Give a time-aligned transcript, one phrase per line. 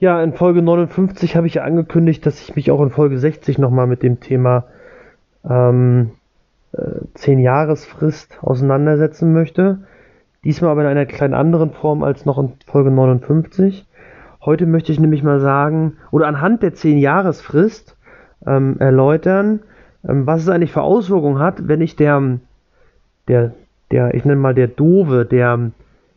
[0.00, 3.86] Ja, in Folge 59 habe ich angekündigt, dass ich mich auch in Folge 60 nochmal
[3.86, 4.64] mit dem Thema
[5.48, 6.10] ähm,
[6.72, 9.78] äh, 10 Jahresfrist auseinandersetzen möchte.
[10.42, 13.86] Diesmal aber in einer kleinen anderen Form als noch in Folge 59.
[14.44, 17.96] Heute möchte ich nämlich mal sagen, oder anhand der 10 Jahresfrist
[18.44, 19.60] ähm, erläutern,
[20.06, 22.40] ähm, was es eigentlich für Auswirkungen hat, wenn ich der,
[23.28, 23.54] der,
[23.92, 25.70] der, ich nenne mal der doofe, der,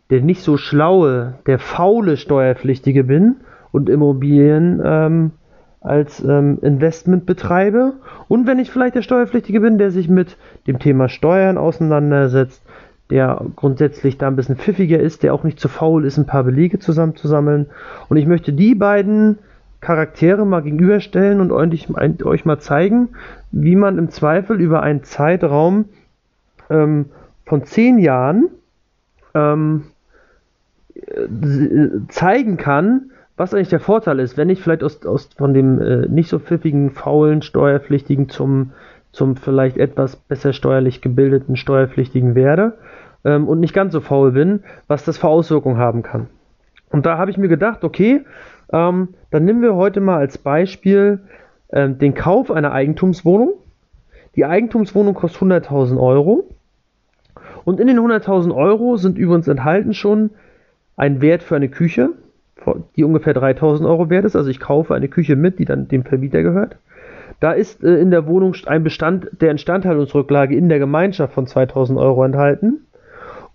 [0.09, 3.35] der nicht so schlaue, der faule Steuerpflichtige bin
[3.77, 5.31] und Immobilien ähm,
[5.81, 7.93] als ähm, Investment betreibe.
[8.27, 12.61] Und wenn ich vielleicht der Steuerpflichtige bin, der sich mit dem Thema Steuern auseinandersetzt,
[13.09, 16.43] der grundsätzlich da ein bisschen pfiffiger ist, der auch nicht zu faul ist, ein paar
[16.43, 17.67] Belege zusammenzusammeln.
[18.09, 19.37] Und ich möchte die beiden
[19.79, 21.87] Charaktere mal gegenüberstellen und euch,
[22.45, 23.09] mal zeigen,
[23.51, 25.85] wie man im Zweifel über einen Zeitraum
[26.69, 27.05] ähm,
[27.45, 28.49] von zehn Jahren
[29.33, 29.83] ähm,
[30.95, 31.27] äh,
[32.09, 36.07] zeigen kann, was eigentlich der Vorteil ist, wenn ich vielleicht aus, aus von dem äh,
[36.07, 38.71] nicht so pfiffigen, faulen Steuerpflichtigen zum,
[39.11, 42.73] zum vielleicht etwas besser steuerlich gebildeten Steuerpflichtigen werde
[43.23, 46.27] ähm, und nicht ganz so faul bin, was das für Auswirkungen haben kann.
[46.89, 48.25] Und da habe ich mir gedacht, okay,
[48.73, 51.19] ähm, dann nehmen wir heute mal als Beispiel
[51.71, 53.53] ähm, den Kauf einer Eigentumswohnung.
[54.35, 56.49] Die Eigentumswohnung kostet 100.000 Euro.
[57.65, 60.31] Und in den 100.000 Euro sind übrigens enthalten schon
[60.95, 62.11] ein Wert für eine Küche,
[62.95, 64.35] die ungefähr 3000 Euro wert ist.
[64.35, 66.77] Also ich kaufe eine Küche mit, die dann dem Vermieter gehört.
[67.39, 71.99] Da ist äh, in der Wohnung ein Bestand der Instandhaltungsrücklage in der Gemeinschaft von 2000
[71.99, 72.81] Euro enthalten.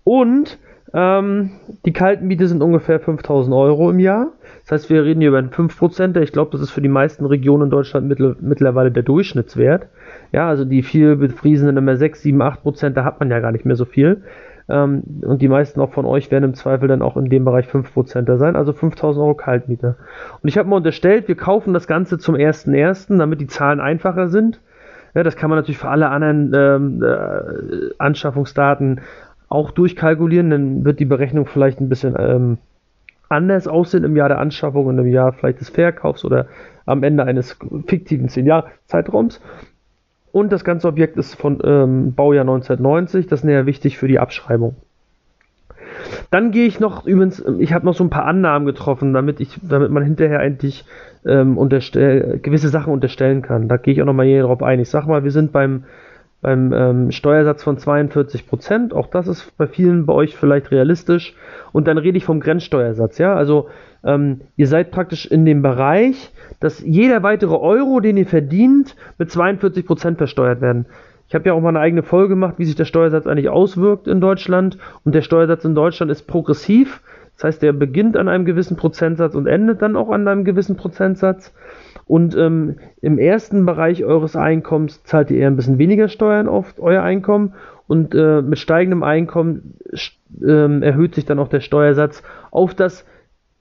[0.03, 0.57] Und
[0.93, 1.51] ähm,
[1.85, 4.27] die Kaltmiete sind ungefähr 5000 Euro im Jahr.
[4.61, 6.19] Das heißt, wir reden hier über einen 5%.
[6.21, 9.87] Ich glaube, das ist für die meisten Regionen in Deutschland mittel, mittlerweile der Durchschnittswert.
[10.31, 13.65] Ja, also die viel befriesenden immer 6, 7, 8%, da hat man ja gar nicht
[13.65, 14.21] mehr so viel.
[14.69, 17.67] Ähm, und die meisten auch von euch werden im Zweifel dann auch in dem Bereich
[17.67, 19.95] 5% sein, also 5000 Euro Kaltmiete.
[20.41, 24.27] Und ich habe mal unterstellt, wir kaufen das Ganze zum 1.1., damit die Zahlen einfacher
[24.27, 24.59] sind.
[25.13, 29.01] Ja, das kann man natürlich für alle anderen ähm, äh, Anschaffungsdaten
[29.49, 32.57] auch durchkalkulieren, dann wird die Berechnung vielleicht ein bisschen ähm,
[33.29, 36.47] anders aussehen im Jahr der Anschaffung und im Jahr vielleicht des Verkaufs oder
[36.85, 37.57] am Ende eines
[37.87, 39.41] fiktiven 10-Jahre-Zeitraums.
[40.33, 43.27] Und das ganze Objekt ist von ähm, Baujahr 1990.
[43.27, 44.75] Das ist näher wichtig für die Abschreibung.
[46.31, 49.59] Dann gehe ich noch übrigens, ich habe noch so ein paar Annahmen getroffen, damit ich,
[49.61, 50.85] damit man hinterher eigentlich
[51.23, 53.67] ähm, gewisse Sachen unterstellen kann.
[53.67, 54.79] Da gehe ich auch noch mal hier drauf ein.
[54.79, 55.83] Ich sag mal, wir sind beim,
[56.43, 58.93] beim ähm, Steuersatz von 42 Prozent.
[58.93, 61.35] Auch das ist bei vielen bei euch vielleicht realistisch.
[61.71, 63.17] Und dann rede ich vom Grenzsteuersatz.
[63.17, 63.69] Ja, also
[64.03, 69.29] ähm, ihr seid praktisch in dem Bereich, dass jeder weitere Euro, den ihr verdient, mit
[69.29, 70.85] 42% versteuert werden.
[71.29, 74.07] Ich habe ja auch mal eine eigene Folge gemacht, wie sich der Steuersatz eigentlich auswirkt
[74.07, 74.77] in Deutschland.
[75.05, 77.01] Und der Steuersatz in Deutschland ist progressiv.
[77.35, 80.75] Das heißt, der beginnt an einem gewissen Prozentsatz und endet dann auch an einem gewissen
[80.75, 81.53] Prozentsatz.
[82.05, 86.75] Und ähm, im ersten Bereich eures Einkommens zahlt ihr eher ein bisschen weniger Steuern auf
[86.79, 87.53] euer Einkommen.
[87.87, 89.75] Und äh, mit steigendem Einkommen
[90.41, 93.05] äh, erhöht sich dann auch der Steuersatz auf das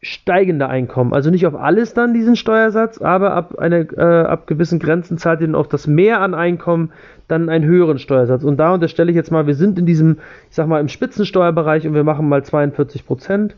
[0.05, 1.13] steigende Einkommen.
[1.13, 5.41] Also nicht auf alles dann diesen Steuersatz, aber ab, eine, äh, ab gewissen Grenzen zahlt
[5.41, 6.91] ihr dann auf das Mehr an Einkommen
[7.29, 8.43] dann einen höheren Steuersatz.
[8.43, 10.19] Und da unterstelle ich jetzt mal, wir sind in diesem,
[10.51, 13.55] ich sag mal, im Spitzensteuerbereich und wir machen mal 42 Prozent.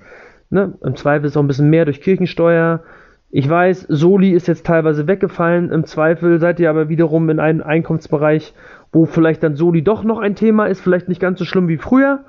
[0.51, 0.75] Ne?
[0.85, 2.83] Im Zweifel ist auch ein bisschen mehr durch Kirchensteuer.
[3.37, 5.73] Ich weiß, Soli ist jetzt teilweise weggefallen.
[5.73, 8.55] Im Zweifel seid ihr aber wiederum in einem Einkommensbereich,
[8.93, 10.81] wo vielleicht dann Soli doch noch ein Thema ist.
[10.81, 12.21] Vielleicht nicht ganz so schlimm wie früher.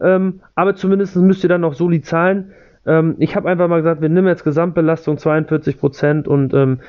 [0.00, 2.54] Ähm, aber zumindest müsst ihr dann noch Soli zahlen.
[2.86, 6.80] Ähm, ich habe einfach mal gesagt, wir nehmen jetzt Gesamtbelastung 42% und ähm,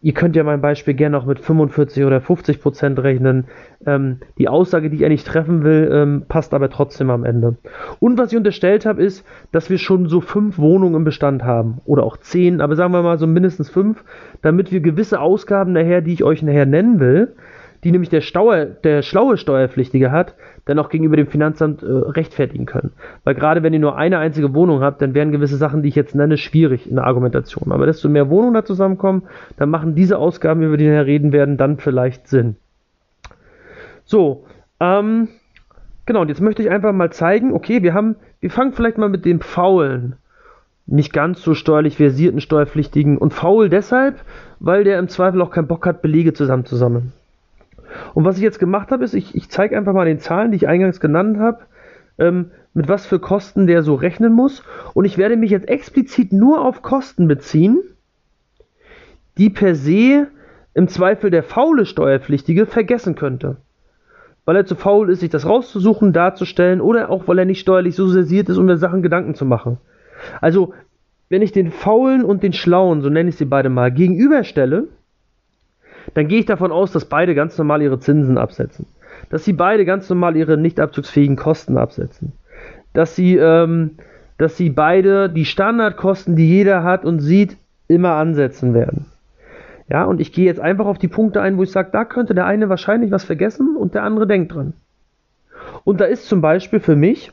[0.00, 3.46] ihr könnt ja mein Beispiel gerne auch mit 45 oder 50% rechnen.
[3.84, 7.56] Ähm, die Aussage, die ich eigentlich treffen will, ähm, passt aber trotzdem am Ende.
[7.98, 11.80] Und was ich unterstellt habe, ist, dass wir schon so fünf Wohnungen im Bestand haben.
[11.84, 14.04] Oder auch zehn, aber sagen wir mal so mindestens fünf,
[14.42, 17.34] damit wir gewisse Ausgaben nachher, die ich euch nachher nennen will,
[17.84, 20.34] die nämlich der, Steuer, der schlaue Steuerpflichtige hat,
[20.64, 22.92] dann auch gegenüber dem Finanzamt äh, rechtfertigen können.
[23.24, 25.94] Weil gerade wenn ihr nur eine einzige Wohnung habt, dann wären gewisse Sachen, die ich
[25.94, 27.72] jetzt nenne, schwierig in der Argumentation.
[27.72, 29.22] Aber desto mehr Wohnungen da zusammenkommen,
[29.56, 32.56] dann machen diese Ausgaben, über die wir reden werden, dann vielleicht Sinn.
[34.04, 34.44] So,
[34.80, 35.28] ähm,
[36.06, 39.08] genau, und jetzt möchte ich einfach mal zeigen, okay, wir haben, wir fangen vielleicht mal
[39.08, 40.16] mit dem faulen,
[40.86, 44.16] nicht ganz so steuerlich versierten Steuerpflichtigen und faul deshalb,
[44.58, 47.12] weil der im Zweifel auch keinen Bock hat, Belege zusammenzusammeln.
[48.14, 50.56] Und was ich jetzt gemacht habe, ist, ich, ich zeige einfach mal den Zahlen, die
[50.56, 51.60] ich eingangs genannt habe,
[52.18, 54.62] ähm, mit was für Kosten der so rechnen muss.
[54.94, 57.80] Und ich werde mich jetzt explizit nur auf Kosten beziehen,
[59.36, 60.28] die per se
[60.74, 63.56] im Zweifel der faule Steuerpflichtige vergessen könnte.
[64.44, 67.94] Weil er zu faul ist, sich das rauszusuchen, darzustellen oder auch weil er nicht steuerlich
[67.94, 69.78] so sessiert ist, um mir Sachen Gedanken zu machen.
[70.40, 70.72] Also
[71.28, 74.88] wenn ich den Faulen und den Schlauen, so nenne ich sie beide mal, gegenüberstelle,
[76.14, 78.86] dann gehe ich davon aus, dass beide ganz normal ihre Zinsen absetzen.
[79.30, 82.32] Dass sie beide ganz normal ihre nicht abzugsfähigen Kosten absetzen.
[82.92, 83.96] Dass sie, ähm,
[84.38, 87.56] dass sie beide die Standardkosten, die jeder hat und sieht,
[87.88, 89.06] immer ansetzen werden.
[89.88, 92.34] Ja, und ich gehe jetzt einfach auf die Punkte ein, wo ich sage, da könnte
[92.34, 94.74] der eine wahrscheinlich was vergessen und der andere denkt dran.
[95.84, 97.32] Und da ist zum Beispiel für mich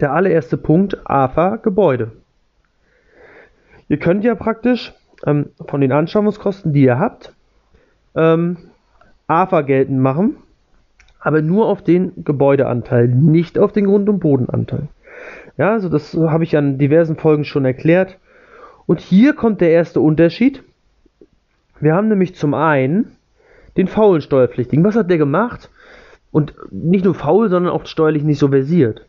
[0.00, 2.12] der allererste Punkt AFA Gebäude.
[3.88, 4.94] Ihr könnt ja praktisch
[5.24, 7.32] ähm, von den Anschaffungskosten, die ihr habt,
[8.16, 8.56] ähm,
[9.28, 10.36] AFA geltend machen,
[11.20, 14.88] aber nur auf den Gebäudeanteil, nicht auf den Grund- und Bodenanteil.
[15.56, 18.18] Ja, also das habe ich an diversen Folgen schon erklärt.
[18.86, 20.62] Und hier kommt der erste Unterschied.
[21.80, 23.16] Wir haben nämlich zum einen
[23.76, 24.84] den faulen Steuerpflichtigen.
[24.84, 25.70] Was hat der gemacht?
[26.30, 29.06] Und nicht nur faul, sondern auch steuerlich nicht so versiert.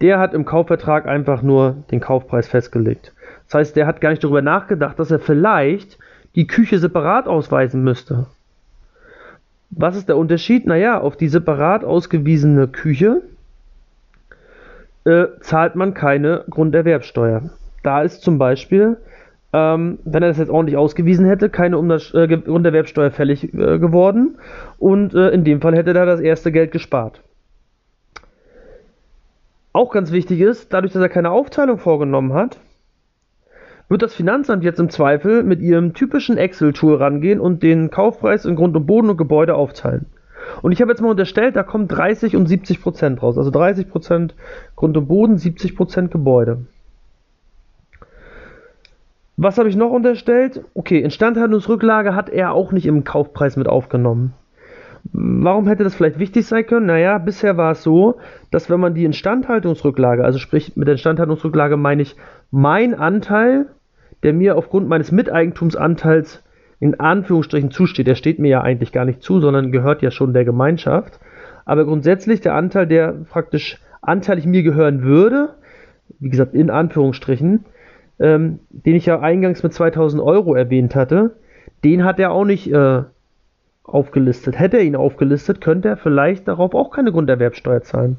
[0.00, 3.12] Der hat im Kaufvertrag einfach nur den Kaufpreis festgelegt.
[3.46, 5.98] Das heißt, der hat gar nicht darüber nachgedacht, dass er vielleicht
[6.34, 8.26] die Küche separat ausweisen müsste.
[9.70, 10.66] Was ist der Unterschied?
[10.66, 13.22] Naja, auf die separat ausgewiesene Küche
[15.04, 17.50] äh, zahlt man keine Grunderwerbsteuer.
[17.82, 18.98] Da ist zum Beispiel,
[19.52, 24.38] ähm, wenn er das jetzt ordentlich ausgewiesen hätte, keine äh, Grunderwerbsteuer fällig äh, geworden
[24.78, 27.22] und äh, in dem Fall hätte er das erste Geld gespart.
[29.72, 32.58] Auch ganz wichtig ist, dadurch, dass er keine Aufteilung vorgenommen hat,
[33.90, 38.54] wird das Finanzamt jetzt im Zweifel mit ihrem typischen Excel-Tool rangehen und den Kaufpreis in
[38.54, 40.06] Grund und Boden und Gebäude aufteilen.
[40.62, 43.36] Und ich habe jetzt mal unterstellt, da kommen 30 und 70 Prozent raus.
[43.36, 44.34] Also 30 Prozent
[44.76, 46.66] Grund und Boden, 70 Prozent Gebäude.
[49.36, 50.64] Was habe ich noch unterstellt?
[50.74, 54.34] Okay, Instandhaltungsrücklage hat er auch nicht im Kaufpreis mit aufgenommen.
[55.12, 56.86] Warum hätte das vielleicht wichtig sein können?
[56.86, 58.18] Naja, bisher war es so,
[58.50, 62.16] dass wenn man die Instandhaltungsrücklage, also sprich mit der Instandhaltungsrücklage meine ich
[62.50, 63.66] mein Anteil
[64.22, 66.42] der mir aufgrund meines Miteigentumsanteils
[66.78, 68.06] in Anführungsstrichen zusteht.
[68.06, 71.20] Der steht mir ja eigentlich gar nicht zu, sondern gehört ja schon der Gemeinschaft.
[71.64, 75.50] Aber grundsätzlich der Anteil, der praktisch anteilig mir gehören würde,
[76.18, 77.66] wie gesagt in Anführungsstrichen,
[78.18, 81.36] ähm, den ich ja eingangs mit 2000 Euro erwähnt hatte,
[81.84, 83.02] den hat er auch nicht äh,
[83.84, 84.58] aufgelistet.
[84.58, 88.16] Hätte er ihn aufgelistet, könnte er vielleicht darauf auch keine Grunderwerbsteuer zahlen.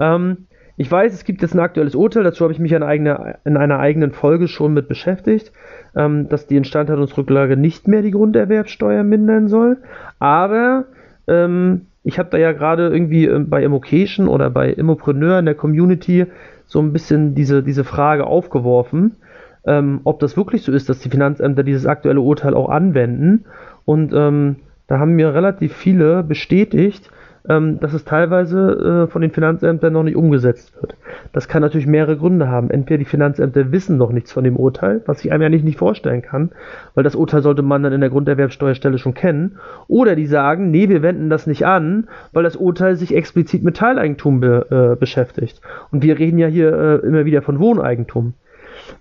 [0.00, 0.46] Ähm,
[0.76, 3.56] ich weiß, es gibt jetzt ein aktuelles Urteil, dazu habe ich mich in, eigene, in
[3.56, 5.52] einer eigenen Folge schon mit beschäftigt,
[5.94, 9.78] ähm, dass die Instandhaltungsrücklage nicht mehr die Grunderwerbsteuer mindern soll.
[10.18, 10.86] Aber
[11.28, 15.54] ähm, ich habe da ja gerade irgendwie äh, bei Immocation oder bei Immopreneur in der
[15.54, 16.26] Community
[16.66, 19.16] so ein bisschen diese, diese Frage aufgeworfen,
[19.64, 23.44] ähm, ob das wirklich so ist, dass die Finanzämter dieses aktuelle Urteil auch anwenden.
[23.84, 27.10] Und ähm, da haben mir relativ viele bestätigt,
[27.48, 30.96] ähm, dass es teilweise äh, von den Finanzämtern noch nicht umgesetzt wird.
[31.32, 32.70] Das kann natürlich mehrere Gründe haben.
[32.70, 36.22] Entweder die Finanzämter wissen noch nichts von dem Urteil, was ich einem ja nicht, vorstellen
[36.22, 36.50] kann,
[36.94, 39.58] weil das Urteil sollte man dann in der Grunderwerbsteuerstelle schon kennen,
[39.88, 43.76] oder die sagen, nee, wir wenden das nicht an, weil das Urteil sich explizit mit
[43.76, 45.60] Teileigentum be, äh, beschäftigt.
[45.90, 48.34] Und wir reden ja hier äh, immer wieder von Wohneigentum.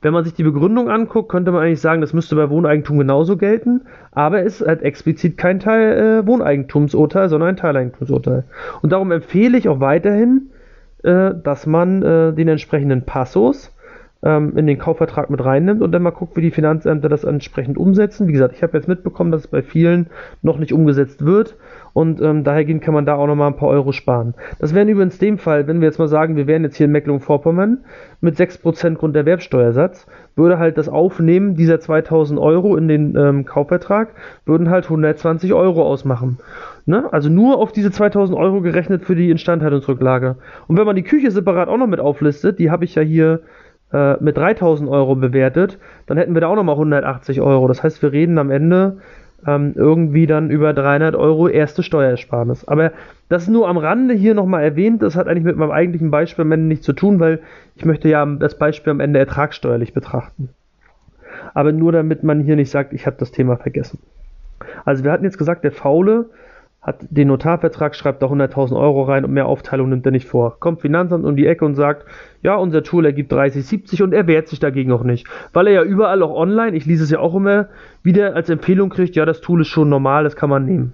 [0.02, 3.38] Wenn man sich die Begründung anguckt, könnte man eigentlich sagen, das müsste bei Wohneigentum genauso
[3.38, 3.82] gelten,
[4.12, 8.46] aber es ist halt explizit kein Teil äh, Wohneigentumsurteil, sondern ein Teileigentumsurteil.
[8.82, 10.50] Und darum empfehle ich auch weiterhin,
[11.04, 13.71] äh, dass man äh, den entsprechenden Passus
[14.24, 17.78] ähm, in den Kaufvertrag mit reinnimmt und dann mal guckt, wie die Finanzämter das entsprechend
[17.78, 18.28] umsetzen.
[18.28, 20.08] Wie gesagt, ich habe jetzt mitbekommen, dass es bei vielen
[20.42, 21.56] noch nicht umgesetzt wird
[21.94, 24.34] und ähm, dahergehend kann man da auch nochmal ein paar Euro sparen.
[24.60, 26.92] Das wäre übrigens dem Fall, wenn wir jetzt mal sagen, wir wären jetzt hier in
[26.92, 27.80] Mecklenburg-Vorpommern
[28.22, 34.10] mit 6% Grunderwerbsteuersatz, würde halt das Aufnehmen dieser 2000 Euro in den ähm, Kaufvertrag,
[34.46, 36.38] würden halt 120 Euro ausmachen.
[36.86, 37.12] Ne?
[37.12, 40.38] Also nur auf diese 2000 Euro gerechnet für die Instandhaltungsrücklage.
[40.68, 43.42] Und wenn man die Küche separat auch noch mit auflistet, die habe ich ja hier
[43.94, 47.68] äh, mit 3000 Euro bewertet, dann hätten wir da auch nochmal 180 Euro.
[47.68, 48.98] Das heißt, wir reden am Ende
[49.46, 52.68] ähm, irgendwie dann über 300 Euro erste Steuersparnis.
[52.68, 52.92] Aber
[53.30, 55.02] das ist nur am Rande hier nochmal erwähnt.
[55.02, 57.40] Das hat eigentlich mit meinem eigentlichen Beispiel am Ende nichts zu tun, weil
[57.76, 60.50] ich möchte ja das Beispiel am Ende ertragssteuerlich betrachten.
[61.54, 64.00] Aber nur damit man hier nicht sagt, ich habe das Thema vergessen.
[64.86, 66.30] Also wir hatten jetzt gesagt, der Faule
[66.82, 70.60] hat den Notarvertrag, schreibt da 100.000 Euro rein und mehr Aufteilung nimmt er nicht vor.
[70.60, 72.06] Kommt Finanzamt um die Ecke und sagt,
[72.42, 75.28] ja, unser Tool ergibt 30, 70 und er wehrt sich dagegen auch nicht.
[75.54, 77.68] Weil er ja überall auch online, ich lese es ja auch immer,
[78.02, 80.94] wieder als Empfehlung kriegt, ja, das Tool ist schon normal, das kann man nehmen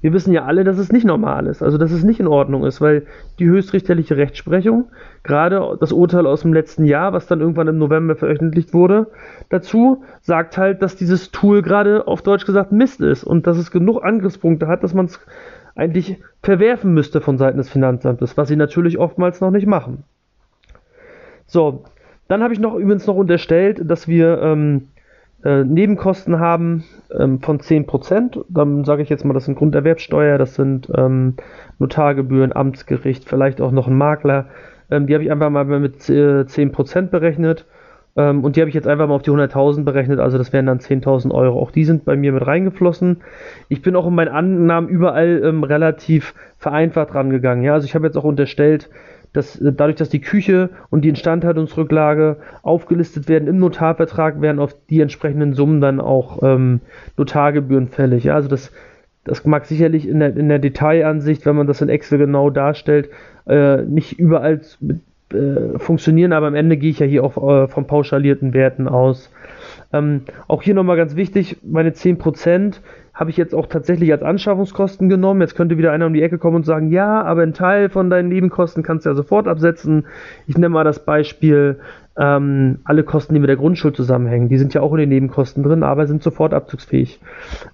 [0.00, 2.64] wir wissen ja alle, dass es nicht normal ist, also dass es nicht in Ordnung
[2.64, 3.06] ist, weil
[3.38, 4.86] die höchstrichterliche Rechtsprechung,
[5.24, 9.08] gerade das Urteil aus dem letzten Jahr, was dann irgendwann im November veröffentlicht wurde,
[9.48, 13.70] dazu sagt halt, dass dieses Tool gerade auf Deutsch gesagt Mist ist und dass es
[13.70, 15.20] genug Angriffspunkte hat, dass man es
[15.74, 20.04] eigentlich verwerfen müsste von Seiten des Finanzamtes, was sie natürlich oftmals noch nicht machen.
[21.46, 21.84] So,
[22.28, 24.88] Dann habe ich noch übrigens noch unterstellt, dass wir ähm,
[25.44, 26.84] äh, Nebenkosten haben
[27.16, 28.44] ähm, von 10%.
[28.48, 31.34] Dann sage ich jetzt mal, das sind Grunderwerbsteuer, das sind ähm,
[31.78, 34.46] Notargebühren, Amtsgericht, vielleicht auch noch ein Makler.
[34.90, 37.66] Ähm, die habe ich einfach mal mit äh, 10% berechnet.
[38.16, 40.66] Ähm, und die habe ich jetzt einfach mal auf die 100.000 berechnet, also das wären
[40.66, 41.60] dann 10.000 Euro.
[41.60, 43.18] Auch die sind bei mir mit reingeflossen.
[43.68, 47.62] Ich bin auch in meinen Annahmen überall ähm, relativ vereinfacht rangegangen.
[47.62, 47.74] Ja?
[47.74, 48.90] Also ich habe jetzt auch unterstellt,
[49.32, 54.74] dass äh, dadurch, dass die Küche und die Instandhaltungsrücklage aufgelistet werden im Notarvertrag, werden auf
[54.90, 56.80] die entsprechenden Summen dann auch ähm,
[57.16, 58.24] Notargebühren fällig.
[58.24, 58.34] Ja?
[58.34, 58.72] Also das,
[59.24, 63.10] das mag sicherlich in der, in der Detailansicht, wenn man das in Excel genau darstellt,
[63.46, 65.00] äh, nicht überall mit,
[65.32, 69.30] äh, funktionieren, aber am Ende gehe ich ja hier auch äh, von pauschalierten Werten aus.
[69.92, 72.80] Ähm, auch hier nochmal ganz wichtig, meine 10%
[73.18, 75.40] habe ich jetzt auch tatsächlich als Anschaffungskosten genommen.
[75.40, 78.10] Jetzt könnte wieder einer um die Ecke kommen und sagen, ja, aber ein Teil von
[78.10, 80.06] deinen Nebenkosten kannst du ja sofort absetzen.
[80.46, 81.80] Ich nehme mal das Beispiel,
[82.16, 85.64] ähm, alle Kosten, die mit der Grundschuld zusammenhängen, die sind ja auch in den Nebenkosten
[85.64, 87.20] drin, aber sind sofort abzugsfähig.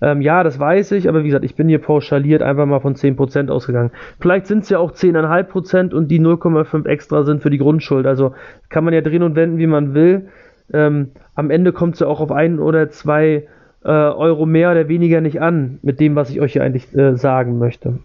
[0.00, 2.94] Ähm, ja, das weiß ich, aber wie gesagt, ich bin hier pauschaliert einfach mal von
[2.94, 3.90] 10% ausgegangen.
[4.20, 8.06] Vielleicht sind es ja auch 10,5% und die 0,5 extra sind für die Grundschuld.
[8.06, 8.32] Also
[8.70, 10.28] kann man ja drehen und wenden, wie man will.
[10.72, 13.46] Ähm, am Ende kommt es ja auch auf ein oder zwei
[13.84, 17.16] äh, Euro mehr oder weniger nicht an mit dem, was ich euch hier eigentlich äh,
[17.16, 17.98] sagen möchte.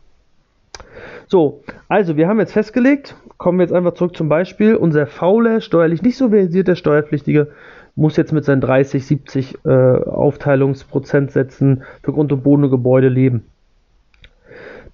[1.27, 5.62] So, also wir haben jetzt festgelegt, kommen wir jetzt einfach zurück zum Beispiel, unser fauler,
[5.62, 7.50] steuerlich nicht so versierter Steuerpflichtige
[8.00, 13.45] muss jetzt mit seinen 30, 70 äh, Aufteilungsprozentsätzen für Grund und Boden und Gebäude leben.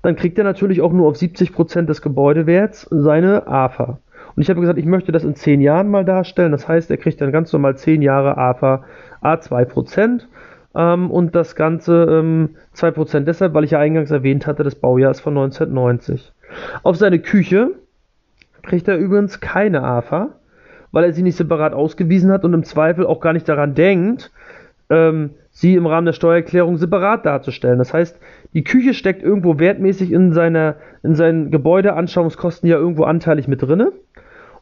[0.02, 4.00] Dann kriegt er natürlich auch nur auf 70 Prozent des Gebäudewerts seine AFA.
[4.36, 6.52] Und ich habe gesagt, ich möchte das in 10 Jahren mal darstellen.
[6.52, 8.84] Das heißt, er kriegt dann ganz normal 10 Jahre AFA
[9.22, 10.28] A2 Prozent
[10.76, 15.12] ähm, und das Ganze ähm, 2% deshalb, weil ich ja eingangs erwähnt hatte, das Baujahr
[15.12, 16.34] ist von 1990.
[16.84, 17.72] Auf seine Küche
[18.62, 20.30] kriegt er übrigens keine AFA,
[20.92, 24.32] weil er sie nicht separat ausgewiesen hat und im Zweifel auch gar nicht daran denkt,
[24.90, 27.80] ähm, sie im Rahmen der Steuererklärung separat darzustellen.
[27.80, 28.20] Das heißt,
[28.54, 33.94] die Küche steckt irgendwo wertmäßig in, seiner, in seinen Gebäudeanschauungskosten ja irgendwo anteilig mit drinne.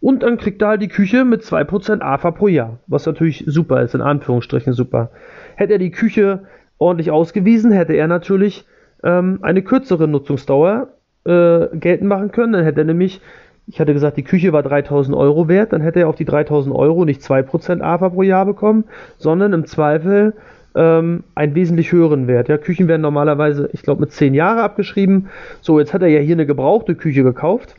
[0.04, 3.82] Und dann kriegt er halt die Küche mit 2% AFA pro Jahr, was natürlich super
[3.82, 5.12] ist, in Anführungsstrichen super.
[5.56, 6.42] Hätte er die Küche
[6.78, 8.66] ordentlich ausgewiesen, hätte er natürlich
[9.02, 10.90] ähm, eine kürzere Nutzungsdauer
[11.24, 12.52] äh, geltend machen können.
[12.52, 13.22] Dann hätte er nämlich,
[13.66, 16.76] ich hatte gesagt, die Küche war 3000 Euro wert, dann hätte er auf die 3000
[16.76, 18.84] Euro nicht 2% AFA pro Jahr bekommen,
[19.18, 20.34] sondern im Zweifel
[20.76, 22.50] ähm, einen wesentlich höheren Wert.
[22.50, 25.30] Ja, Küchen werden normalerweise, ich glaube, mit 10 Jahren abgeschrieben.
[25.62, 27.78] So, jetzt hat er ja hier eine gebrauchte Küche gekauft.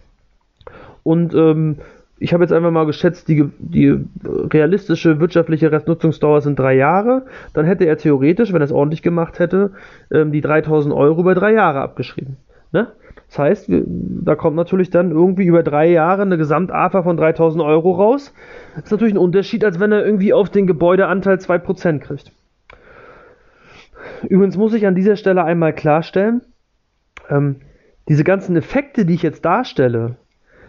[1.03, 1.77] Und ähm,
[2.19, 7.27] ich habe jetzt einfach mal geschätzt, die, die realistische wirtschaftliche Restnutzungsdauer sind drei Jahre.
[7.53, 9.73] Dann hätte er theoretisch, wenn er es ordentlich gemacht hätte,
[10.13, 12.37] ähm, die 3000 Euro über drei Jahre abgeschrieben.
[12.73, 12.89] Ne?
[13.29, 17.93] Das heißt, da kommt natürlich dann irgendwie über drei Jahre eine Gesamt-AFA von 3000 Euro
[17.93, 18.33] raus.
[18.77, 22.33] Das ist natürlich ein Unterschied, als wenn er irgendwie auf den Gebäudeanteil 2% kriegt.
[24.29, 26.43] Übrigens muss ich an dieser Stelle einmal klarstellen,
[27.29, 27.57] ähm,
[28.09, 30.17] diese ganzen Effekte, die ich jetzt darstelle,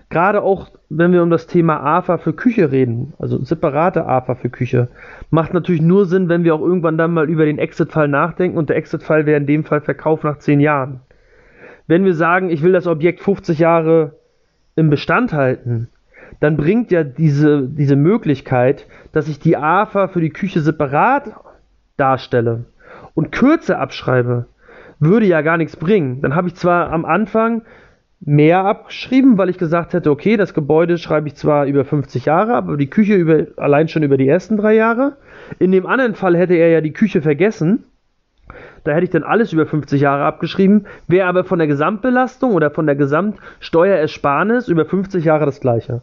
[0.10, 4.50] gerade auch, wenn wir um das Thema AFA für Küche reden, also separate AFA für
[4.50, 4.90] Küche,
[5.30, 8.70] macht natürlich nur Sinn, wenn wir auch irgendwann dann mal über den Exit-Fall nachdenken und
[8.70, 11.02] der Exit-Fall wäre in dem Fall Verkauf nach 10 Jahren.
[11.88, 14.14] Wenn wir sagen, ich will das Objekt 50 Jahre
[14.76, 15.90] im Bestand halten,
[16.40, 21.32] dann bringt ja diese, diese Möglichkeit, dass ich die AFA für die Küche separat
[21.98, 22.66] darstelle
[23.14, 24.48] und kürzer abschreibe,
[25.00, 26.22] würde ja gar nichts bringen.
[26.22, 27.62] Dann habe ich zwar am Anfang
[28.22, 32.54] mehr abgeschrieben, weil ich gesagt hätte, okay, das Gebäude schreibe ich zwar über 50 Jahre,
[32.54, 35.18] aber die Küche über, allein schon über die ersten drei Jahre.
[35.60, 37.84] In dem anderen Fall hätte er ja die Küche vergessen.
[38.84, 42.70] Da hätte ich dann alles über 50 Jahre abgeschrieben, wäre aber von der Gesamtbelastung oder
[42.70, 46.02] von der Gesamtsteuerersparnis über 50 Jahre das gleiche.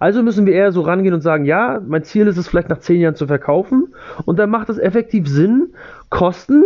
[0.00, 2.80] Also müssen wir eher so rangehen und sagen, ja, mein Ziel ist es vielleicht nach
[2.80, 3.94] 10 Jahren zu verkaufen
[4.24, 5.74] und dann macht es effektiv Sinn,
[6.10, 6.64] Kosten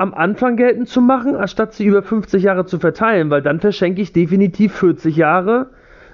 [0.00, 4.00] am Anfang geltend zu machen, anstatt sie über 50 Jahre zu verteilen, weil dann verschenke
[4.00, 5.72] ich definitiv 40 Jahre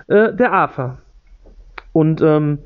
[0.09, 0.99] äh, der AFA.
[1.93, 2.59] Und ähm,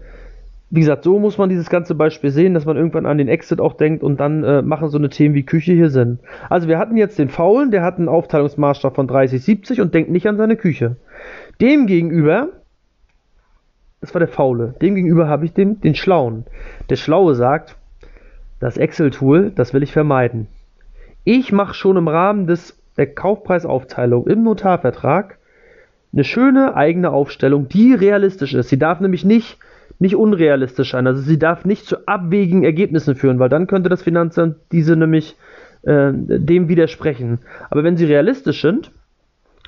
[0.70, 3.60] wie gesagt, so muss man dieses ganze Beispiel sehen, dass man irgendwann an den Exit
[3.60, 6.20] auch denkt und dann äh, machen so eine Themen wie Küche hier Sinn.
[6.48, 10.10] Also wir hatten jetzt den Faulen, der hat einen Aufteilungsmaßstab von 30, 70 und denkt
[10.10, 10.96] nicht an seine Küche.
[11.60, 12.48] Demgegenüber,
[14.00, 16.46] das war der Faule, demgegenüber habe ich den, den Schlauen.
[16.88, 17.76] Der Schlaue sagt,
[18.58, 20.46] das Excel-Tool, das will ich vermeiden.
[21.24, 25.38] Ich mache schon im Rahmen des, der Kaufpreisaufteilung im Notarvertrag
[26.12, 28.68] eine schöne eigene Aufstellung, die realistisch ist.
[28.68, 29.58] Sie darf nämlich nicht,
[29.98, 31.06] nicht unrealistisch sein.
[31.06, 35.36] Also sie darf nicht zu abwegigen Ergebnissen führen, weil dann könnte das Finanzamt diese nämlich
[35.82, 37.38] äh, dem widersprechen.
[37.70, 38.90] Aber wenn sie realistisch sind,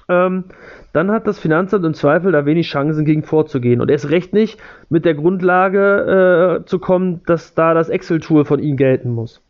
[0.09, 0.44] ähm,
[0.92, 3.80] dann hat das Finanzamt im Zweifel da wenig Chancen gegen vorzugehen.
[3.80, 8.59] Und erst recht nicht mit der Grundlage äh, zu kommen, dass da das Excel-Tool von
[8.59, 9.42] Ihnen gelten muss.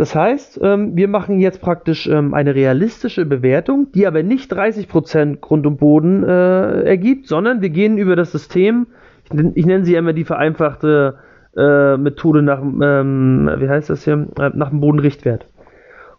[0.00, 5.40] Das heißt, ähm, wir machen jetzt praktisch ähm, eine realistische Bewertung, die aber nicht 30%
[5.40, 8.86] Grund und Boden äh, ergibt, sondern wir gehen über das System,
[9.24, 11.18] ich, ich nenne sie immer die vereinfachte
[11.54, 15.44] äh, Methode nach, ähm, wie heißt das hier, äh, nach dem Bodenrichtwert.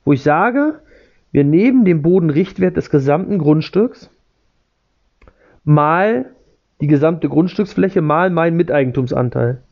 [0.06, 0.76] Wo ich sage,
[1.32, 4.12] wir nehmen den Bodenrichtwert des gesamten Grundstücks
[5.64, 6.28] mal
[6.82, 9.64] die gesamte Grundstücksfläche mal mein Miteigentumsanteil.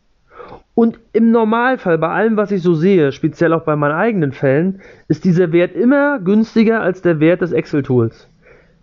[0.76, 4.82] Und im Normalfall, bei allem, was ich so sehe, speziell auch bei meinen eigenen Fällen,
[5.08, 8.30] ist dieser Wert immer günstiger als der Wert des Excel-Tools.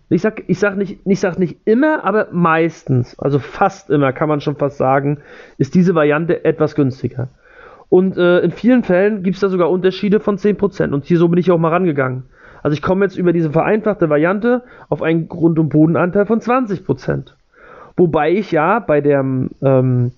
[0.09, 4.29] Ich sag, ich sag nicht, ich sag nicht immer, aber meistens, also fast immer, kann
[4.29, 5.17] man schon fast sagen,
[5.57, 7.27] ist diese Variante etwas günstiger.
[7.89, 10.91] Und äh, in vielen Fällen gibt es da sogar Unterschiede von 10%.
[10.91, 12.23] Und hier so bin ich auch mal rangegangen.
[12.63, 17.33] Also ich komme jetzt über diese vereinfachte Variante auf einen Grund- und Bodenanteil von 20%.
[17.95, 20.11] Wobei ich ja bei der ähm,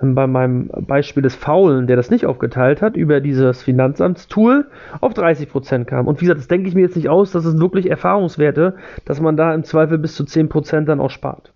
[0.00, 4.66] bei meinem Beispiel des Faulen, der das nicht aufgeteilt hat, über dieses Finanzamtstool
[5.00, 6.06] auf 30% kam.
[6.06, 9.20] Und wie gesagt, das denke ich mir jetzt nicht aus, das sind wirklich Erfahrungswerte, dass
[9.20, 11.52] man da im Zweifel bis zu 10% dann auch spart.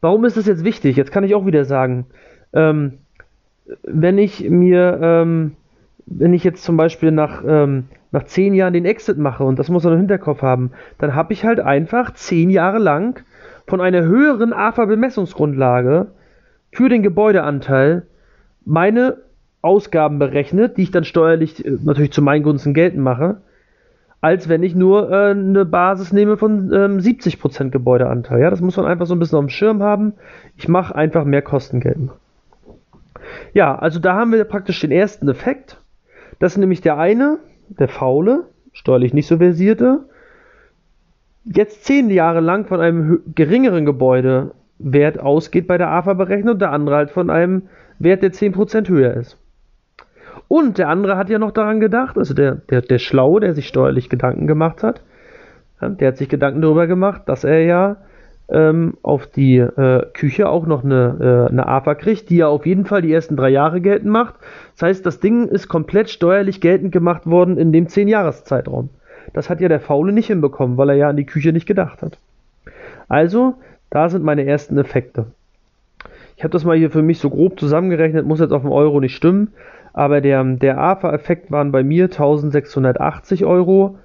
[0.00, 0.96] Warum ist das jetzt wichtig?
[0.96, 2.06] Jetzt kann ich auch wieder sagen,
[2.54, 2.98] ähm,
[3.82, 5.52] wenn ich mir, ähm,
[6.06, 9.68] wenn ich jetzt zum Beispiel nach, ähm, nach 10 Jahren den Exit mache, und das
[9.68, 13.22] muss man im Hinterkopf haben, dann habe ich halt einfach 10 Jahre lang
[13.66, 16.08] von einer höheren AFA-Bemessungsgrundlage
[16.74, 18.02] für den Gebäudeanteil
[18.64, 19.18] meine
[19.62, 23.36] Ausgaben berechnet, die ich dann steuerlich äh, natürlich zu meinen Gunsten geltend mache,
[24.20, 28.40] als wenn ich nur äh, eine Basis nehme von ähm, 70% Gebäudeanteil.
[28.40, 30.14] Ja, das muss man einfach so ein bisschen auf dem Schirm haben.
[30.56, 32.10] Ich mache einfach mehr Kosten geltend.
[33.52, 35.80] Ja, also da haben wir praktisch den ersten Effekt.
[36.40, 37.38] Das ist nämlich der eine,
[37.68, 40.00] der faule, steuerlich nicht so versierte,
[41.44, 44.50] jetzt zehn Jahre lang von einem geringeren Gebäude
[44.84, 47.62] Wert ausgeht bei der AFA-Berechnung, der andere halt von einem
[47.98, 49.38] Wert, der 10% höher ist.
[50.48, 53.66] Und der andere hat ja noch daran gedacht, also der, der, der Schlaue, der sich
[53.66, 55.00] steuerlich Gedanken gemacht hat,
[55.80, 57.96] der hat sich Gedanken darüber gemacht, dass er ja
[58.48, 62.66] ähm, auf die äh, Küche auch noch eine, äh, eine AFA kriegt, die ja auf
[62.66, 64.34] jeden Fall die ersten drei Jahre geltend macht.
[64.74, 68.90] Das heißt, das Ding ist komplett steuerlich geltend gemacht worden in dem 10-Jahres-Zeitraum.
[69.32, 72.02] Das hat ja der Faule nicht hinbekommen, weil er ja an die Küche nicht gedacht
[72.02, 72.18] hat.
[73.08, 73.54] Also
[73.90, 75.26] da sind meine ersten Effekte.
[76.36, 79.00] Ich habe das mal hier für mich so grob zusammengerechnet, muss jetzt auf den Euro
[79.00, 79.52] nicht stimmen,
[79.92, 83.98] aber der, der AFA-Effekt waren bei mir 1680 Euro.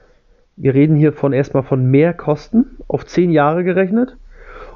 [0.56, 4.16] Wir reden hier von erstmal von mehr Kosten auf 10 Jahre gerechnet.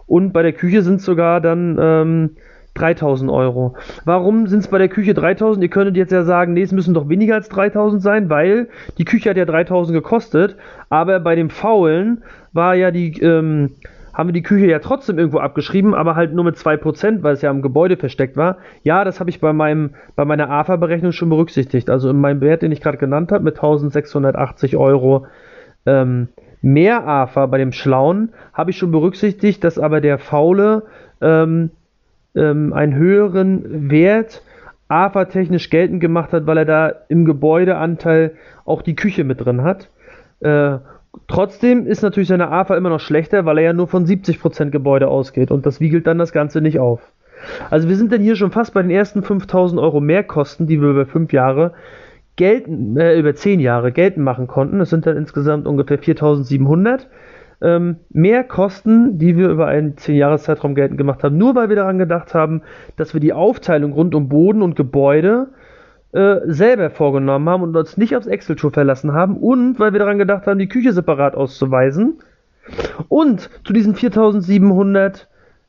[0.08, 2.30] Und bei der Küche sind es sogar dann ähm,
[2.76, 3.76] 3000 Euro.
[4.06, 5.64] Warum sind es bei der Küche 3000?
[5.64, 9.06] Ihr könntet jetzt ja sagen, nee, es müssen doch weniger als 3000 sein, weil die
[9.06, 10.56] Küche hat ja 3000 gekostet,
[10.90, 13.72] aber bei dem Faulen war ja die, ähm,
[14.14, 17.42] haben wir die Küche ja trotzdem irgendwo abgeschrieben, aber halt nur mit 2%, weil es
[17.42, 18.58] ja im Gebäude versteckt war.
[18.84, 21.90] Ja, das habe ich bei, meinem, bei meiner AFA-Berechnung schon berücksichtigt.
[21.90, 25.26] Also in meinem Wert, den ich gerade genannt habe, mit 1680 Euro
[25.86, 26.30] ähm,
[26.62, 30.84] mehr AFA bei dem Schlauen, habe ich schon berücksichtigt, dass aber der Faule
[31.20, 31.72] ähm,
[32.36, 34.44] ähm, einen höheren Wert
[34.88, 39.90] AFA-technisch geltend gemacht hat, weil er da im Gebäudeanteil auch die Küche mit drin hat.
[40.40, 40.78] Äh,
[41.28, 45.08] Trotzdem ist natürlich seine AFA immer noch schlechter, weil er ja nur von 70% Gebäude
[45.08, 47.12] ausgeht und das wiegelt dann das Ganze nicht auf.
[47.70, 50.90] Also wir sind dann hier schon fast bei den ersten 5000 Euro Mehrkosten, die wir
[50.90, 51.74] über 5 Jahre
[52.36, 54.80] gelten, äh, über 10 Jahre geltend machen konnten.
[54.80, 57.08] Das sind dann insgesamt ungefähr 4700
[57.62, 62.34] ähm, Mehrkosten, die wir über einen 10-Jahres-Zeitraum geltend gemacht haben, nur weil wir daran gedacht
[62.34, 62.62] haben,
[62.98, 65.48] dass wir die Aufteilung rund um Boden und Gebäude
[66.14, 70.18] äh, selber vorgenommen haben und uns nicht aufs Excel-Tool verlassen haben und weil wir daran
[70.20, 72.20] gedacht haben, die Küche separat auszuweisen.
[73.10, 75.28] Und zu diesen 4700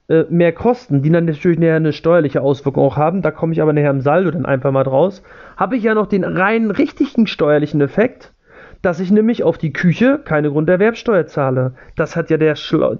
[0.08, 3.62] äh, mehr Kosten, die dann natürlich näher eine steuerliche Auswirkung auch haben, da komme ich
[3.62, 5.22] aber nachher im Saldo dann einfach mal draus,
[5.56, 8.34] habe ich ja noch den rein richtigen steuerlichen Effekt,
[8.82, 11.72] dass ich nämlich auf die Küche keine Grunderwerbsteuer zahle.
[11.96, 12.54] Das hat ja der,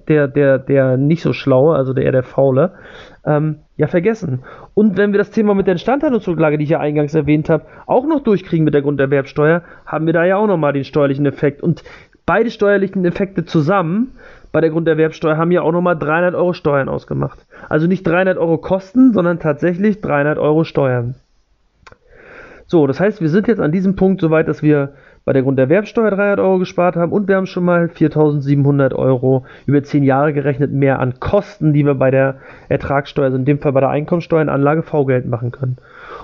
[0.08, 2.72] der, der, der nicht so schlaue, also der eher der faule,
[3.26, 4.42] ähm, ja vergessen.
[4.74, 8.06] Und wenn wir das Thema mit der Instandhaltungsrücklage, die ich ja eingangs erwähnt habe, auch
[8.06, 11.62] noch durchkriegen mit der Grunderwerbsteuer, haben wir da ja auch nochmal den steuerlichen Effekt.
[11.62, 11.82] Und
[12.26, 14.12] beide steuerlichen Effekte zusammen
[14.52, 17.44] bei der Grunderwerbsteuer haben ja auch nochmal 300 Euro Steuern ausgemacht.
[17.68, 21.16] Also nicht 300 Euro Kosten, sondern tatsächlich 300 Euro Steuern.
[22.66, 25.42] So, das heißt, wir sind jetzt an diesem Punkt so weit, dass wir bei der
[25.42, 30.32] Grunderwerbsteuer 300 Euro gespart haben und wir haben schon mal 4700 Euro über 10 Jahre
[30.32, 32.36] gerechnet mehr an Kosten, die wir bei der
[32.68, 35.78] Ertragssteuer, also in dem Fall bei der Einkommensteuer in Anlage V-Geld machen können.